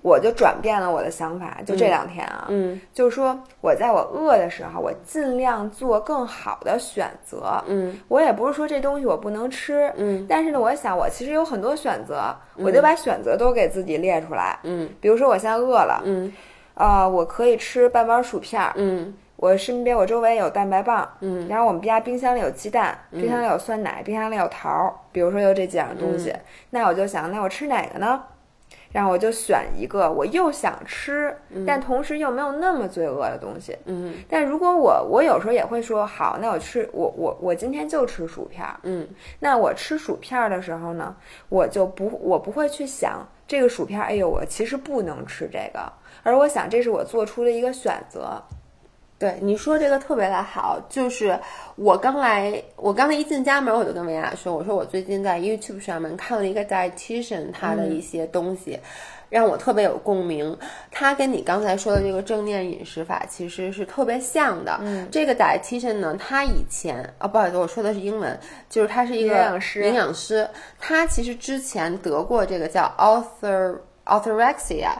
[0.01, 16.33] 我就转变了我的想法，就这两天啊，嗯，就是说我在我饿的时候，我尽量做更好的选择，嗯，我也不是说这东西我不能吃，嗯，但是呢，我想我其实有很多选择，我就把选择都给自己列出来，嗯，比如说我现在饿了，嗯，
[16.73, 26.33] 啊，我可以吃半包薯片，嗯，我身边我周围有蛋白棒，嗯，然后我们家冰箱里有鸡蛋，冰箱里有酸奶，冰箱里有桃儿，比如说有这几样东西，
[26.71, 28.23] 那我就想，那我吃哪个呢？
[28.91, 31.35] 然后我就选一个我又想吃，
[31.65, 33.77] 但同时又没有那么罪恶的东西。
[33.85, 38.65] 嗯，但如果我我有时候也会说，好，那我吃我我我今天就吃薯片。
[38.83, 39.07] 嗯，
[39.39, 41.15] 那我吃薯片的时候呢，
[41.49, 45.91] 我就不我不会去想这个薯片，哎呦，我其实不能吃这个，
[46.23, 48.41] 而我想这是我做出的一个选择。
[49.21, 51.39] 对你说这个特别的好，就是
[51.75, 58.79] 我刚来，我刚才一进家门，我就跟维亚说，我说我最近在 YouTube 上面看了一个 dietitian 他的一些东西，
[59.29, 60.57] 让我特别有共鸣。
[60.89, 64.75] 他跟你刚才说的这个正念饮食法其实是特别像的。
[64.81, 68.35] 嗯，这个 dietitian 呢，他以前啊，不好意思，我说的是英文，
[68.71, 69.83] 就是他是一个营养师。
[69.83, 70.49] 营养师，
[70.79, 74.93] 他其实之前得过这个叫 author orthorexia。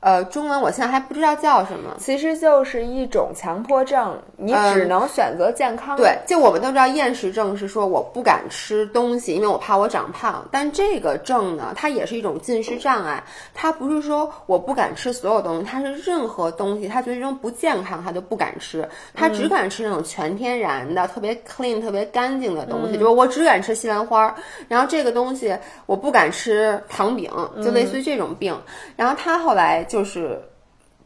[0.00, 5.96] 呃，中文我现在还不知道叫什么，其实就是一种强迫症，你只能选择健康。
[5.96, 10.46] 对，就我们都知道厌食症是说我不敢吃东西，因为我怕我长胖。
[10.52, 24.32] 但这个症呢，它也是一种进食障碍，它不是说我不敢吃所有东西，它是任何东西，它觉得这种不健康，它就不敢吃，它只敢吃那种全天然的、特别 clean、特别干净的东西，就是我只敢吃西兰花。
[24.68, 27.28] 然后这个东西我不敢吃糖饼，
[27.64, 28.56] 就类似于这种病。
[28.94, 29.85] 然后他后来。
[29.88, 30.40] 就是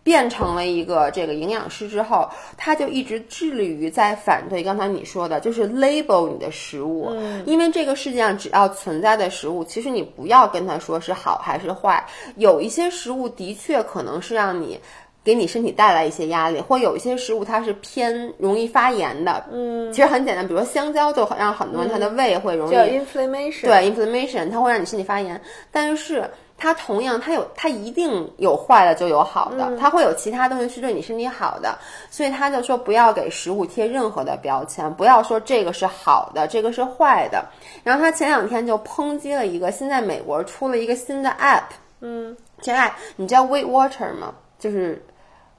[0.02, 2.26] 变成了一个这个营养师之后，
[2.56, 12.02] 他就一直致力于在反对刚才你说的，就是 label 你的食物，嗯，因为这个世界上只要存在的食物，其实你不要跟他说是好还是坏，
[12.36, 14.80] 有一些食物的确可能是让你
[15.22, 25.38] 给你身体带来一些压力，或有一些食物它是偏容易发炎的，嗯，其实很简单，比如说香蕉就让很多人他的胃会容易叫 inflammation，对 inflammation，它会让你身体发炎，
[25.70, 26.24] 但是。
[26.60, 31.76] 它同样，它有，它一定有坏的就有好的，它会有其他东西是对你身体好的，
[32.10, 37.42] 所以他就说不要给食物贴任何的标签，不要说这个是好的，这个是坏的。
[37.82, 41.62] 然后他前两天就抨击了一个，现在美国出了一个新的 app，
[42.00, 44.34] 嗯，这 app 你知道 Weight Watcher 吗？
[44.58, 45.02] 就是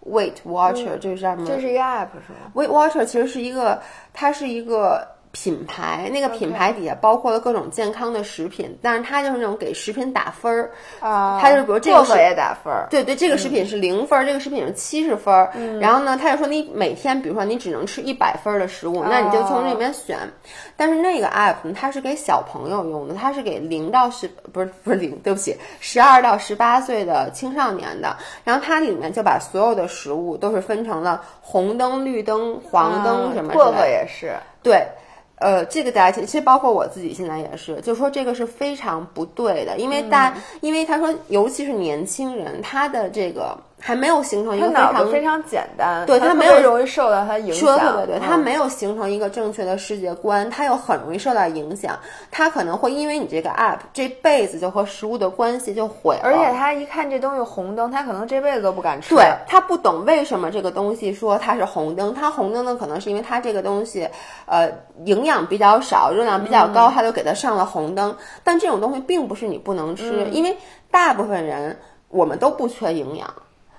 [0.08, 1.48] Weight Watcher，这是什么？
[1.48, 3.82] 这是一个 app 是吗？Weight Watcher 其实是一个，
[4.14, 5.08] 它是一个。
[5.32, 15.34] 品牌那个品牌底下包括了各种健康的食品，但是它就是那种给食品打分儿啊，它就是比如这个也打分儿，对对，这个食品是零分，这个食品是七十分，
[15.80, 20.18] 然后呢，他就说你每天比如说你只能吃一百分的食物，那你就从这里面选。
[20.76, 28.18] 但是那个 app 呢，它是给小朋友用的，它是给零到十不是不是零，对不起，十二到十八岁的青少年的。
[28.44, 34.86] 然后它里面就把所有的食物都是分成了红灯、绿灯、黄灯什么，薄荷也是对。
[35.42, 47.56] 呃，这个大家其实包括我自己现在也是，就说这个是非常不对的，因为大，因为他说，尤其是年轻人，他的这个还没有形成一个非常非常简单，对他没有容易受到他影响。
[47.56, 51.98] 说的特别对，嗯他没有形成一个正确的世界观，他又很容易受到影响，
[52.30, 59.16] 他可能会因为你这个 app 这辈子就和食物的关系就毁了，而且他一看这东西红灯，他可能这辈子都不敢吃。
[59.16, 64.08] 对他不懂为什么这个东西说它是红灯，它红灯呢，可能是因为它这个东西，
[64.46, 64.70] 呃，
[65.06, 68.16] 营养比较少，热量比较高，他就给它上了红灯。
[68.44, 70.56] 但这种东西并不是你不能吃，因为
[70.92, 71.80] 大部分人
[72.10, 73.34] 我们都不缺营养。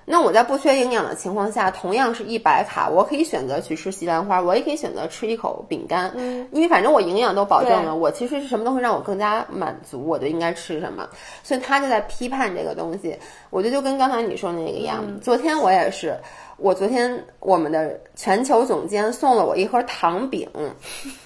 [0.05, 11.07] 那我在不缺营养的情况下，同样是一百卡，我可以选择去吃西兰花，我也可以选择吃一口饼干，嗯，因为反正我营养都保证了，我其实是什么都会让我更加满足，我就应该吃什么。
[11.41, 13.17] 所以他就在批判这个东西，
[13.49, 15.03] 我觉得就跟刚才你说那个一样。
[15.21, 16.17] 昨天我也是，
[16.57, 20.49] 我昨天我们的全球总监送了我一盒糖饼，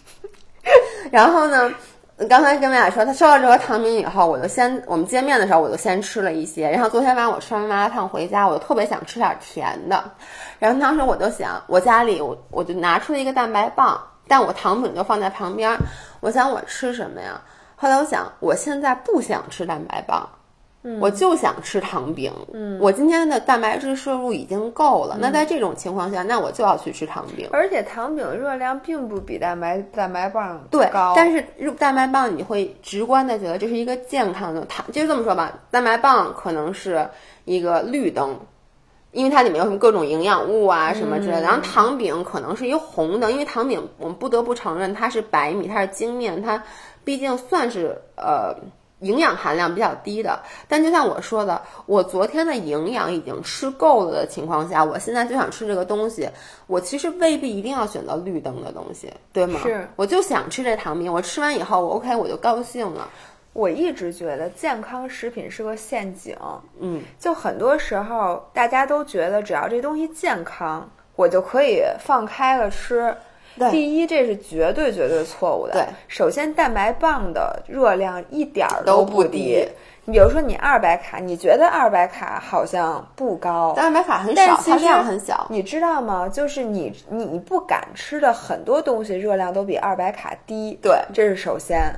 [1.12, 1.74] 然后呢。
[2.26, 6.68] 刚才跟薇娅说，他收到这盒糖饼以后，我就先我们见面的时候，我就先吃了一些。
[6.68, 10.04] 然后昨天晚上我吃完麻辣烫回家，我就特别想吃点甜的。
[10.58, 15.78] 然后当时我就想，我家里我我就拿出了一个蛋白棒，但我糖饼就放在旁边。
[16.20, 17.40] 我想我吃什么呀？
[17.76, 20.28] 后来我想，我现在不想吃蛋白棒，
[21.00, 22.32] 我就想吃糖饼。
[22.54, 25.18] 嗯，我今天的蛋白质摄入已经够了。
[25.20, 27.50] 那在这种情况下，那我就要去吃糖饼。
[27.52, 37.08] 而且糖饼热量并不比蛋白蛋白棒对高，，但是入蛋白棒你会直观的觉得这是一个健康的糖，就这么说吧，蛋白棒可能是
[37.46, 38.38] 一个绿灯，
[39.12, 41.42] 因为它里面有什么各种营养物啊什么之类的。
[41.42, 46.64] 然后糖饼可能是一个红灯，因为糖饼我们不得不承认它是白米，它是精面，它
[47.04, 48.56] 毕竟算是呃。
[49.00, 56.28] 营养含量比较低的，但就像我说的，我昨天的营养已经吃够了的情况下，我现在就想吃这个东西，
[56.66, 59.60] 我其实未必一定要选择绿灯的东西，对吗？
[59.62, 63.08] 是，我就想吃这糖饼，我吃完以后，我 OK，我就高兴了。
[63.54, 66.36] 我一直觉得健康食品是个陷阱。
[66.80, 73.16] 嗯，就很多时候大家都觉得只要这东西健康，我就可以放开了吃。
[73.58, 75.74] 对第一，这是绝对绝对错误的。
[75.74, 79.68] 对，首先蛋白棒的热量一点儿都不不低
[80.06, 85.46] 你比如说你二百卡，你觉得二百卡好像不高，蛋白卡很少，它但是其实量很小。
[85.50, 86.30] 你知道吗？
[86.30, 91.94] 就是你你你不敢吃的很多东西热量都比二百卡低，对这是首先。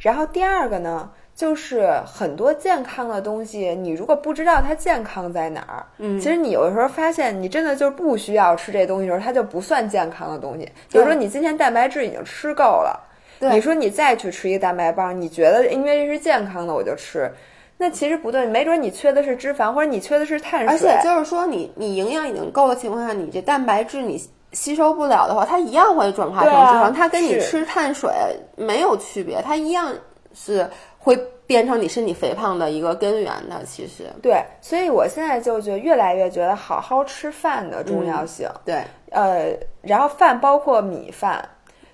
[0.00, 10.64] 然后第二个呢，就是很多健康的东西，你如果不知道它健康在哪儿，嗯，其实你有的时候发现你真的就是不需要吃这东西的时候，它就不算健康的东西。
[10.90, 13.00] 比如说你今天蛋白质已经吃够了，
[13.40, 17.30] 对你说你再去吃一个蛋白棒，你觉得因为这是健康的我就吃。
[17.78, 20.68] 那其实不对，没准你缺的是脂肪，或者你缺的是碳水。
[20.68, 24.22] 而且就是说你，你营养已经够的情况下，你这蛋白质你
[24.52, 28.08] 吸收不了的话，它一样会转化成脂肪，它跟你吃碳水
[28.54, 29.92] 没有区别，它一样
[30.32, 30.68] 是
[31.02, 33.62] 会变成你身体肥胖的一个根源的。
[33.64, 38.48] 其实，对，所以我现在就觉得越来越觉得好好吃饭的重要性。
[38.64, 41.46] 对，呃，然后饭包括米饭，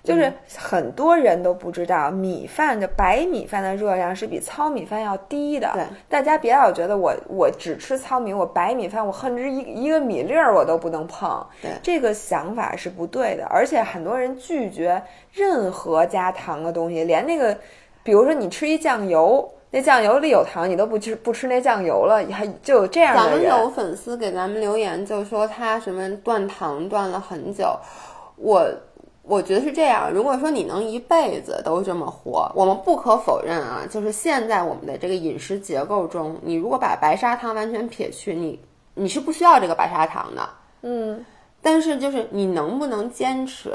[0.03, 5.71] 就是嗯很多人都不知道，米饭的白米饭的热量是比糙米饭要低的。
[5.73, 11.45] 对，大家别老觉得我我只吃糙米，我白米饭我恨之一一个米粒儿我都不能碰。
[11.61, 15.01] 对这个想法是不对的，而且很多人拒绝
[15.33, 17.57] 任何加糖的东西，连那个，
[18.03, 19.49] 比如说你吃一酱油。
[19.71, 23.51] 那酱油里有糖，你都不吃不吃那酱油了，还就有这样咱的人。
[23.51, 27.77] 们有粉丝给咱们留言，就说他什么断糖断了很久，
[28.35, 28.67] 我。
[29.21, 38.59] 我觉得是这样，如果说你能一辈子都这么活，我们不可否认啊，就是现在我们的这个饮食结构中，你如果把白砂糖完全撇去，你
[38.95, 40.49] 你是不需要这个白砂糖的，
[40.81, 41.23] 嗯，
[41.61, 43.71] 但是就是你能不能坚持，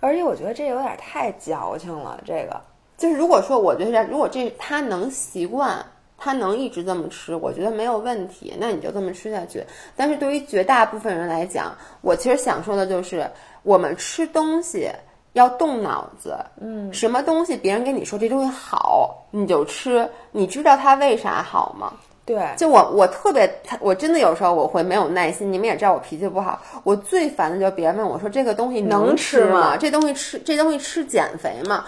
[0.00, 2.60] 而且我觉得这有点太矫情了，这个。
[2.96, 5.84] 就是如果说我觉得如果这他能习惯，
[6.16, 9.62] 他能一直这么吃，我觉得没有问题，那你就这么吃下去。
[9.96, 13.28] 但是对于绝大部分人来讲，我其实想说的就是，
[13.62, 14.88] 我们吃东西
[15.32, 21.92] 要动脑子，嗯，什么东西别人跟你说这东西好，你就吃，你知道它为啥好吗？
[22.24, 23.46] 对，就我我特别，
[23.80, 25.52] 我真的有时候我会没有耐心。
[25.52, 31.84] 你们也知道我脾气不好，我最烦的就是别人问我说这个东西能吃吃吗这东西吃这东西吃减肥吗？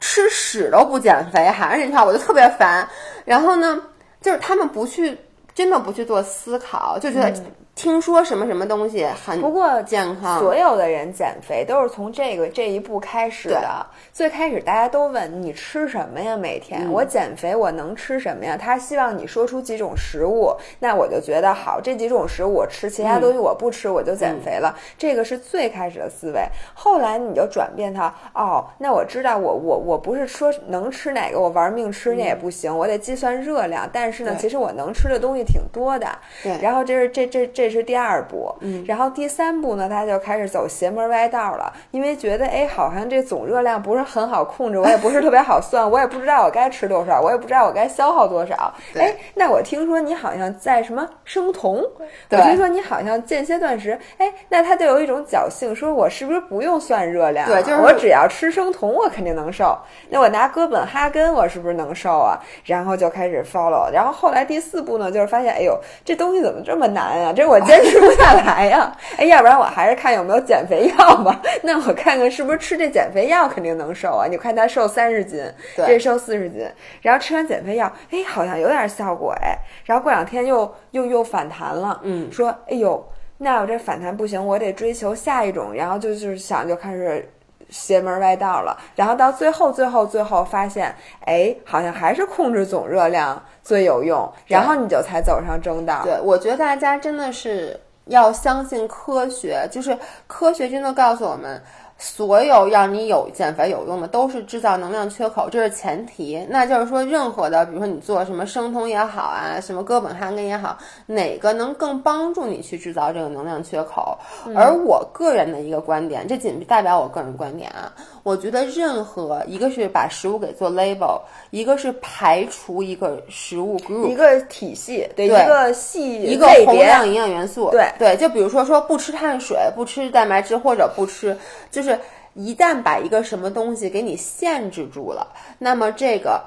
[0.00, 2.88] 吃屎都不减肥，还是那句话，我就特别烦。
[3.24, 3.80] 然后呢，
[4.20, 5.18] 就是他们不去，
[5.54, 7.32] 真的不去做思考，就觉得
[7.76, 13.86] 听说什么什么东西很不过健康，所有的人减肥都是从这个这一步开始的。
[14.14, 16.34] 最开始大家都问你吃什么呀？
[16.34, 18.56] 每天、我减肥我能吃什么呀？
[18.56, 24.74] 他希望你说出几种食物，那我就觉得好，这几种食物我吃，其他东西我不吃，我就减肥了。
[24.96, 26.48] 这个是最开始的思维。
[26.72, 33.86] 后来你就转变它，哦，那我知道我我我不是说能吃哪个我玩命吃那也不行，我得计算热量。
[33.92, 36.08] 但是呢，其实我能吃的东西挺多的。
[36.42, 48.72] 对，然后这是这这这是第二步，嗯，然后第三步呢，他就开始走邪门歪道了，因为觉得哎，好像这总热量不是很好控制，我也不是特别好算， 我也不知道我该吃多少，我也不知道我该消耗多少。
[48.94, 51.82] 哎，那我听说你好像在什么生酮，
[52.30, 57.46] 我听说你好像间歇断食，哎，那他就有一种侥幸，说我是不是不用算热量？
[57.46, 59.76] 对，就是我只要吃生酮，我肯定能瘦。
[60.10, 62.38] 那我拿哥本哈根，我是不是能瘦啊？
[62.64, 67.32] 然后就开始 follow，然后后来第四步呢，就是发现，哎呦，这东西怎么这么难啊？
[67.32, 68.96] 这我坚持不下来呀！
[69.16, 71.40] 哎，要不然我还是看有没有减肥药吧。
[71.62, 74.26] 那我看看是不是吃这减肥药肯定能瘦啊？
[74.26, 75.42] 你看他瘦三十斤，
[75.76, 76.68] 这瘦四十斤，
[77.02, 79.56] 然后吃完减肥药，哎，好像有点效果哎。
[79.84, 83.06] 然后过两天又又又反弹了，嗯，说，哎呦，
[83.38, 85.74] 那我这反弹不行，我得追求下一种。
[85.74, 87.28] 然后就就是想就开始。
[87.68, 90.94] 邪门歪道了，然后到最后，最后，最后发现，
[91.24, 96.02] 哎，好像还是控制总热量最有用，然后你就才走上正道。
[96.04, 101.62] 对，我觉得大家真的是要相信科学，就是科学真的告诉我们。
[101.98, 106.46] 所有让你有减肥有用的，都是制造能量缺口，这是前提。
[106.50, 110.76] 那就是说，任何的，比如说你做什么生酮也好啊，什么哥本哈根也好，
[111.06, 114.18] 哪个能更帮助你去制造这个能量缺口？
[114.54, 117.90] 而我个人的一个观点，这仅代表我个人观点啊。
[118.26, 121.20] 我觉得任何一个是把食物给做 label，
[121.50, 128.16] 一个是排除一个食物 group，一个体系，对，一个系一个宏量营养元素，对对。
[128.16, 131.38] 就比如说说不吃碳水，不吃蛋白质，或者不吃，
[131.70, 131.96] 就是
[132.34, 135.24] 一旦把一个什么东西给你限制住了，
[135.60, 136.42] 那么这个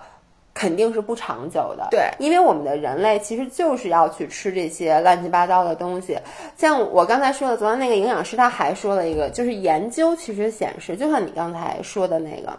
[0.54, 1.88] 肯定是不长久的。
[1.92, 6.18] 对，因为我们的人类其实就是要去吃这些乱七八糟的东西。
[6.58, 12.58] 像我刚才说的，昨天那个营养师他还说了一个，就是研究其实显示，就像你刚才说的那个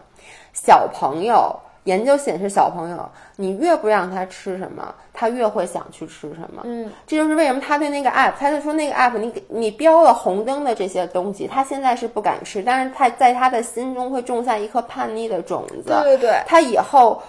[0.52, 1.54] 小朋友。
[1.84, 6.60] 研究显示，小朋友你越不让他吃什么，他越会想去吃什么。
[6.64, 15.84] 嗯，这就是为什么他对那个 app，他就说那个 app，你给你标了红灯的这些东西，他现在是不敢吃，但是他在他的心中会种下一颗叛逆的种子。
[15.86, 17.20] 对对对，他以后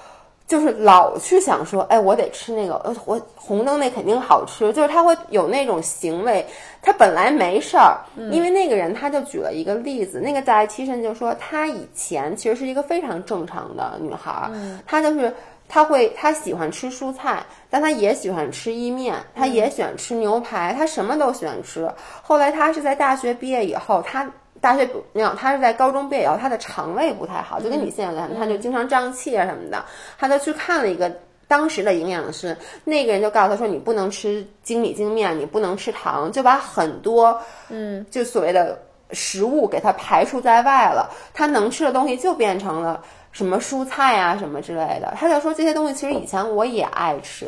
[0.51, 6.45] 就是老去想说，哎，我得吃那个，呃，我红灯那肯定好吃，就是他会有那种行为。
[6.81, 8.01] 他本来没事儿，
[8.33, 14.51] 因为那个人他就举了一个例子，那个在 T 身就说他以前其实是一个非常正常的女孩儿，
[14.85, 15.33] 她就是
[15.69, 21.89] 她会她喜欢吃蔬菜，但她也喜欢吃意面，她也喜欢吃牛排，她什么都喜欢吃。
[22.21, 24.29] 后来她是在大学毕业以后，她
[24.61, 29.83] 大学没有，他是在高中毕业以后，他的肠胃不太好，就跟你现在，她就经常胀气啊什么的，
[30.17, 31.11] 他就去看了一个。
[31.47, 32.55] 当时的营养师，
[32.85, 37.37] 那个人就告诉他说：“你不能吃精米精面，你不能吃糖，就把很多，
[37.67, 38.79] 嗯，就所谓的
[39.11, 41.11] 食物给他排除在外了。
[41.33, 43.03] 他能吃的东西就变成了
[43.33, 45.13] 什么蔬菜啊什么之类的。
[45.17, 47.47] 他就说这些东西其实以前我也爱吃，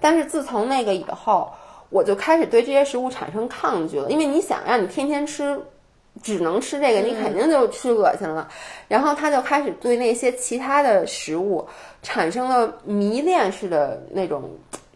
[0.00, 1.48] 但是自从那个以后，
[1.90, 4.10] 我就开始对这些食物产生抗拒了。
[4.10, 5.56] 因为你想让你天天吃。”
[6.24, 8.48] 只能吃这个，你肯定就吃恶心了。
[8.88, 11.68] 然后他就开始对那些其他的食物
[12.02, 14.50] 产生了迷恋式的那种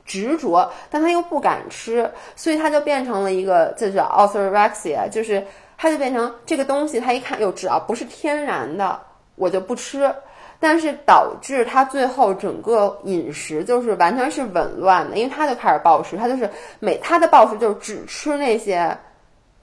[0.07, 8.99] 执着，但他又不敢吃，所以他就变成了一个这叫 orthorexia，就是他就变成这个东西，他一看，哟，只要不是天然的，
[9.35, 10.11] 我就不吃。
[10.59, 16.51] 但是导致他最后整个饮食就是完全是紊乱的，因为他就开始暴食，他就是
[16.81, 18.97] 每他的暴食就是只吃那些。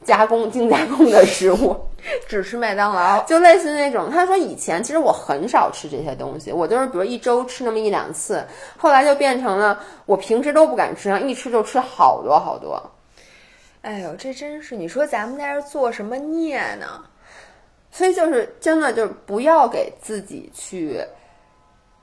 [0.06, 1.76] 加工精加工的食物，
[2.30, 4.10] 只吃麦当劳，就类似那种。
[4.10, 8.46] 他说以前其实我很少吃这些东西，我就是比如一周吃那么一两次，
[8.78, 12.82] 后来就变成了我平时都不敢吃，然后一吃就吃好多好多。
[13.82, 17.04] 哎呦，这真是你说咱们在这做什么孽呢？
[17.92, 21.02] 所以就是真的就是不要给自己去。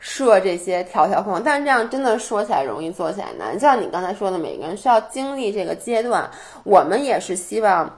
[0.04, 3.54] 设这些条条框框，但是这样真的说起来容易，做起来难。
[3.54, 6.28] 就像你刚才说的，每个人需要经历这个阶段。
[6.64, 7.88] 我们也是希望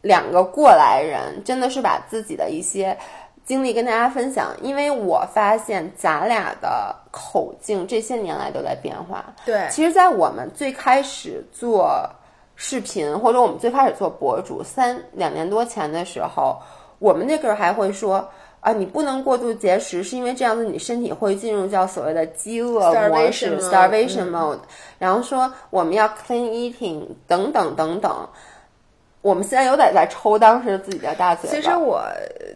[0.00, 2.98] 两个过来人，真的是把自己的一些
[3.44, 4.48] 经历跟大家分享。
[4.62, 9.24] 因为我发现咱俩的口径这些年来都在变化。
[9.46, 12.04] 对，其实，在我们最开始做
[12.56, 16.60] 视频，或者我们最开始做博主三两年多前的时候，
[16.98, 18.28] 我们那个还会说。
[18.68, 24.58] 啊，你不能过度节食，是因为这样子你身体会进入叫所谓的饥饿模式 Starvation mode，（starvation mode），、
[24.98, 28.28] 然后说我们要 clean eating 等等等等。
[29.22, 31.56] 我们现在有点在抽当时自己的大嘴巴。
[31.56, 32.04] 其实我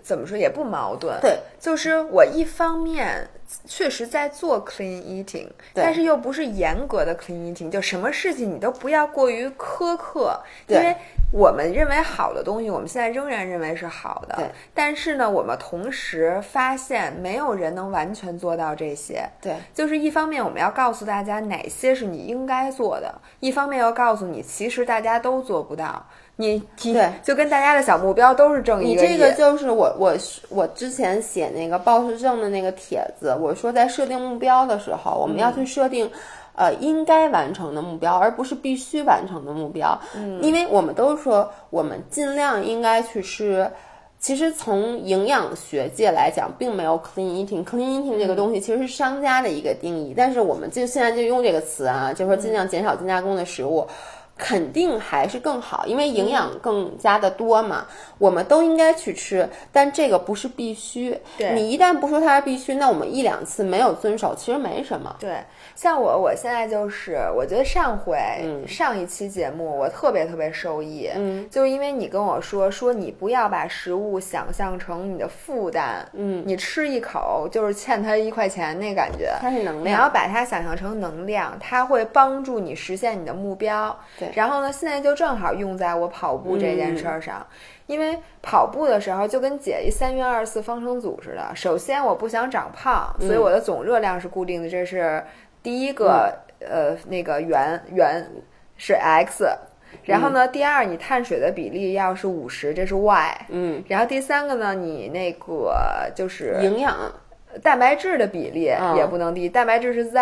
[0.02, 3.26] 怎么说也不矛盾，对，就是我一方面
[3.66, 10.96] 确实在做 clean eating，但是又不是严格的 clean eating，就什么事情你都不要过于苛刻，因为
[11.32, 14.36] 我们认为好的东西，我们现在仍然认为是好的。
[14.36, 19.54] 对，但是呢，我们同时发现没有人能完全做到这些，对。
[19.74, 26.06] 就是一方面我们要告诉大家哪些是你应该做的，一方面要告诉你其实大家都做不到。
[26.36, 30.14] 你提对就跟大家的小目标都是挣一个亿，你这个就是我我
[30.48, 36.10] 我之前写那个暴食症的那个帖子，我说在设定目标的时候，我们要去设定。
[36.54, 39.98] 呃，应该完成的目标，而不是必须完成的目标。
[40.14, 43.66] 嗯，因为我们都说，我们尽量应该去吃。
[44.18, 47.64] 其实从营养学界来讲，并没有 clean eating。
[47.64, 53.88] clean eating 这个东西其实是商家的一个定义，但是我们就现在就用这个词啊，就说尽量减少精加工的食物。
[54.36, 57.86] 肯定还是更好，因为营养更加的多嘛。
[58.18, 61.16] 我们都应该去吃，但这个不是必须。
[61.36, 65.14] 对你一旦不说它是必须，那我们一两次没有遵守，其实没什么。
[65.18, 65.38] 对，
[65.74, 80.12] 像我，我现在就是，我觉得上回、嗯上一期节目我特别特别受益，嗯，就是因为你跟我说说你不要把食物想象成你的负担，嗯，你吃一口就是欠他一块钱那感觉，它是能量你要。
[80.12, 83.98] 把它想象成能量，它会帮助你实现你的目标。
[84.18, 87.44] 对然后呢，现在就正好用在我跑步这件事儿上。
[87.86, 95.22] 因为跑步的时候就跟解一三元二十四方程组似的，首先我不想长胖，所以我的总热量是固定的，这是
[95.62, 98.26] 第一个、呃那个圆圆
[98.76, 99.48] 是 x，
[100.04, 105.74] 然后呢，第二你碳水的比例要是五十，这是 y，嗯，然后第三个呢，你那个
[106.14, 106.94] 就是营养。
[107.62, 110.18] 蛋白质的比例嗯也不能低，蛋白质是 z，、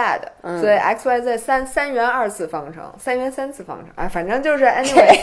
[0.61, 5.17] 所以 x y z 三三元二次方程，三元三次方程，哎，反正就是 anyway，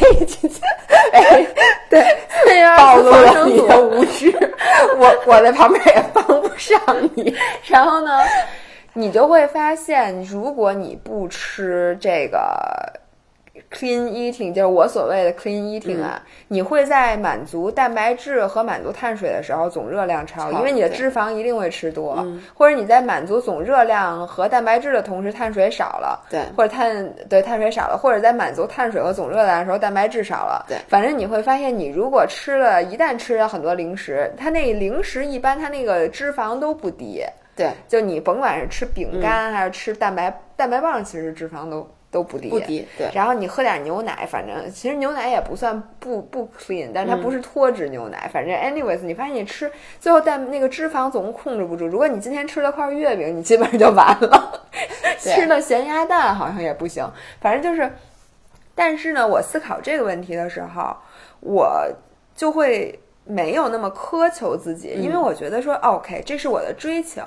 [1.90, 2.02] 对，
[2.46, 4.32] 三元暴二次方露了你程组的无知，
[4.98, 6.80] 我我在旁边也帮不上
[7.14, 7.36] 你。
[7.66, 8.24] 然后呢，
[8.98, 12.40] 你就会发现，如果你不吃这个
[13.72, 22.26] clean eating，就是我所谓的 clean eating 啊，你会在满足蛋白质和满足碳水的时候总热量超，因为你的脂肪一定会吃多，
[22.56, 26.42] 或者你在满足总热量和蛋白质的同时，碳水少了，对。
[26.58, 30.76] 或者碳对碳水少了，或者在满足碳水和总热量的时候，蛋白质少了，对。
[30.88, 37.24] 反正你会发现，你如果吃了，一旦吃了很多零食，它那零食一般它那个脂肪都不低。
[37.58, 42.50] 对，就你甭管是吃饼干还是吃蛋白、蛋白棒，其实脂肪都都不低。
[42.50, 42.88] 不低。
[42.98, 48.30] 对，然后你喝点牛奶，反正其实牛奶也不算不不 clean，但是它不是脱脂牛奶。
[48.32, 51.88] 反正 anyways，你发现你吃最后但那个脂肪总控制不住。
[51.88, 54.64] 如果你今天吃了块月饼，你基本上就完了。
[55.18, 57.06] 吃了咸鸭蛋好像也不行，
[57.42, 57.92] 反正就是。
[58.80, 60.96] 但是呢，我思考这个问题的时候，
[61.40, 61.88] 我
[62.36, 67.22] 就会没有那么苛求自己，因为我觉得说、OK，这是我的追求。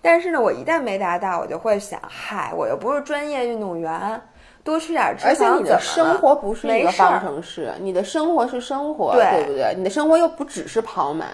[0.00, 4.20] 但是呢，我一旦没达到，我就会想，嗨，我又不是专业运动员，
[4.64, 9.74] 多吃点脂肪而且你的生活不是一个方程式，你的生活是生活，对对不对？
[9.76, 11.26] 你的生活又不只是跑马。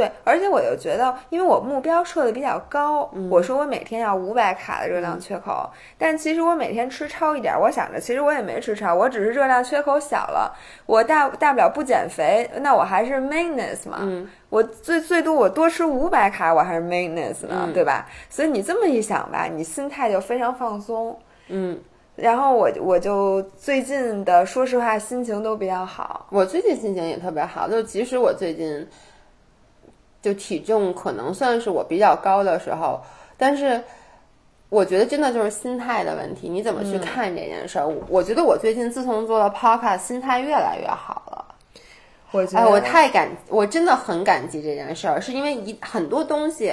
[0.00, 18.06] 对，而且我就觉得，因为我目标设的比较高，嗯我说我每天要五百卡的热量缺口，但其实我每天吃超一点，我想着其实我也没吃超，我只是热量缺口小了，我大大不了不减肥，那我还是 maintenance 嘛，嗯我最最多我多吃五百卡，我还是 maintenance 呢，嗯对吧？
[18.30, 21.14] 所以你这么一想吧，你心态就非常放松。
[21.48, 21.78] 嗯，
[22.16, 26.26] 然后我我就最近的，说实话，心情都比较好。
[26.30, 28.88] 我最近心情也特别好，就即使我最近
[30.22, 33.00] 就体重可能算是我比较高的时候，
[33.36, 33.82] 但是
[34.68, 37.86] 我觉得真的就是心态的问题，你怎么去看这件事儿？
[37.86, 41.44] 我我觉得我最近自从做了 podcast，心态越来越好了。
[41.46, 46.72] 哎，我觉得我太感，我真的很感激这件事儿，是因为一很多东西，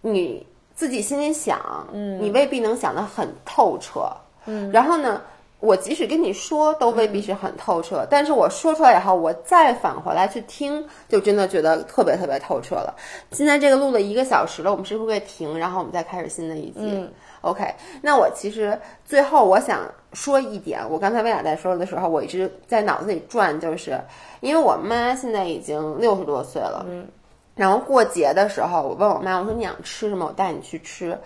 [0.00, 1.60] 你自己心里想，
[1.92, 4.10] 嗯，你未必能想得很透彻，
[4.46, 5.20] 嗯，然后呢，
[5.62, 12.92] 我即使跟你说，都未必是很透彻，但是我说出来以后，我再返回来去听，就真的觉得特别特别透彻了。
[13.30, 16.80] 现在这个录了一个小时了，我们是不是可以停，然后我们再开始新的一集？
[16.80, 17.08] 嗯
[17.42, 17.64] OK，
[18.00, 19.80] 那我其实最后我想
[20.12, 23.96] 说一点，我刚才薇娅在说的时候，我一直在脑子里转，就是
[24.40, 27.06] 因为我妈现在已经六十多岁了，嗯，
[27.54, 31.16] 然后过节的时候，我问我妈，我说你想吃什么，我带你去吃。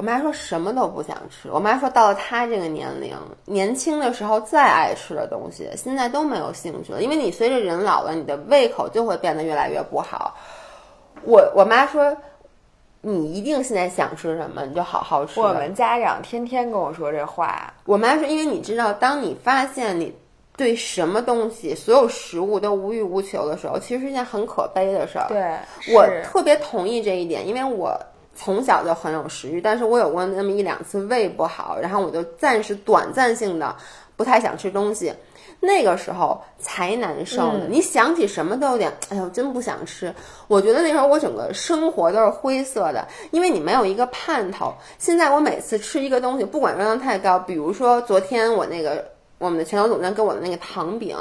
[0.00, 1.50] 我妈说什么都不想吃。
[1.52, 10.34] 我妈说到了她这个年龄，年轻的时候再爱吃的东西，现在都没有兴趣了，因为你随着人老了，你的胃口就会变得越来越不好。
[11.22, 12.16] 我我妈说，
[13.02, 15.38] 你一定现在想吃什么，你就好好吃。
[15.38, 17.70] 我们家长天天跟我说这话。
[17.84, 20.16] 我妈说，因为你知道，当你发现你
[20.56, 25.26] 对什么东西、所有食物都无欲无求的时候，其实是一件很可悲的事儿。
[25.28, 27.94] 对，我特别同意这一点，因为我
[28.42, 33.76] 从小就很有食欲，但是我有过那么一两次胃不好，然后我就暂时短暂性的
[34.16, 35.12] 不太想吃东西。
[35.62, 40.10] 那个时候才难受呢，你想起什么都有点，哎呦，真不想吃。
[40.48, 44.72] 我觉得那时候我整个生活都是灰色的，因为你没有一个盼头。
[44.98, 49.04] 现在我每次吃一个东西，不管热量太高，比如说昨天我那个
[49.36, 51.14] 我们的全球总监给我的那个糖饼，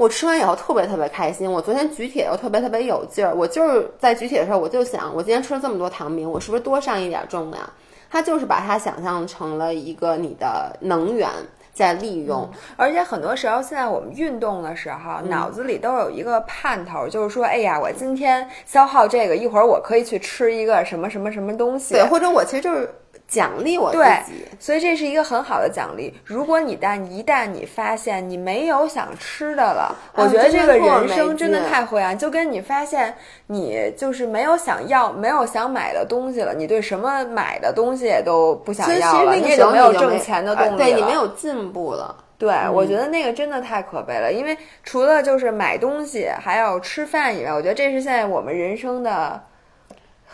[0.00, 1.52] 我吃完以后特别特别开心。
[1.52, 7.62] 我昨天举铁又特别特别有劲儿，我就是在举铁的时候，我就想，我今天吃了这么多糖饼，我是不是多上一点重量？
[8.10, 11.28] 它就是把它想象成了一个你的能源
[11.74, 12.48] 在利用。
[12.76, 21.92] 而且很多时候，现在我们运动的时候，脑子里都有一个盼头，就是说，哎呀，我今天消耗这个，一会儿我可以去吃一个什么什么什么东西。
[21.92, 22.90] 对，或者我其实就是
[23.26, 26.12] 奖励我自对己。，所以这是一个很好的奖励。
[26.24, 32.18] 如果你但一旦你发现你没有想吃的了，我觉得这个人生真的太灰暗。
[32.18, 33.14] 就跟你发现
[33.46, 40.72] 你就是没有想要、没有想买的东西了，你对什么买的东西也都不想要了，你也就没有挣钱的动力了。
[40.72, 42.24] 呃对你没有进步了。
[42.36, 49.38] 对，我觉得那个真的太可悲了，因为除了就是买东西，还有吃饭以外，我觉得这是现在我们人生的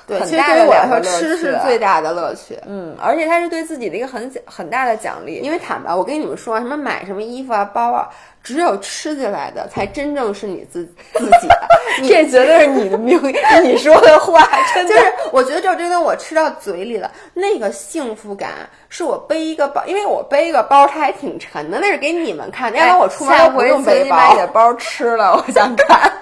[0.07, 2.59] 对，其实对于我来说，吃是最大的乐趣。
[2.67, 5.41] 嗯，而且它是对自己的一个很很大的奖励。
[5.43, 8.09] 因为坦白，我跟你们说，什么买什么衣服啊、包啊，
[8.43, 10.85] 只有吃进来的才真正是你自
[11.15, 11.69] 自己的。
[12.07, 13.19] 这绝对是你的命，
[13.65, 18.51] 你说的话，真的就是我觉得这真的我吃到嘴里了，那个幸福感
[18.89, 24.17] 是我背一个包，因为我背一个包它还挺沉的，那是给你们看的，要不然我出门都不用回请你背包。
[24.17, 26.13] 把你的包吃了，我想看。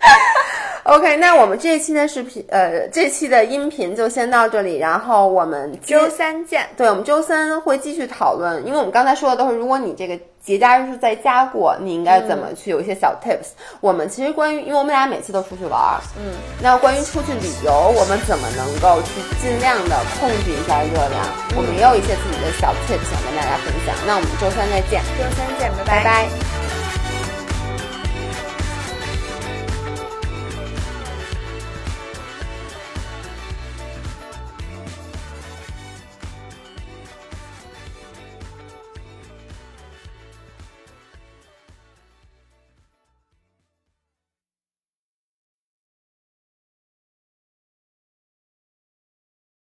[0.84, 6.64] OK，那我们这一期的视频，呃，这期的音频就先到这里，然后我们周三见。
[6.76, 12.70] 对，我们周三会继续讨论，因为我们刚才说的都是，如果你这个节假日是在家过，你应该怎么去？
[12.70, 13.48] 有一些小 tips。
[13.80, 21.26] 我们其实关于，因为我们俩每次都出去玩儿，嗯，那关于出去旅游，我们怎么能够去尽量的控制一下热量？
[21.56, 23.92] 我们也有一些自己的小 tips 想跟大家分享。
[24.06, 26.65] 那我们周三再见，周三见，拜拜拜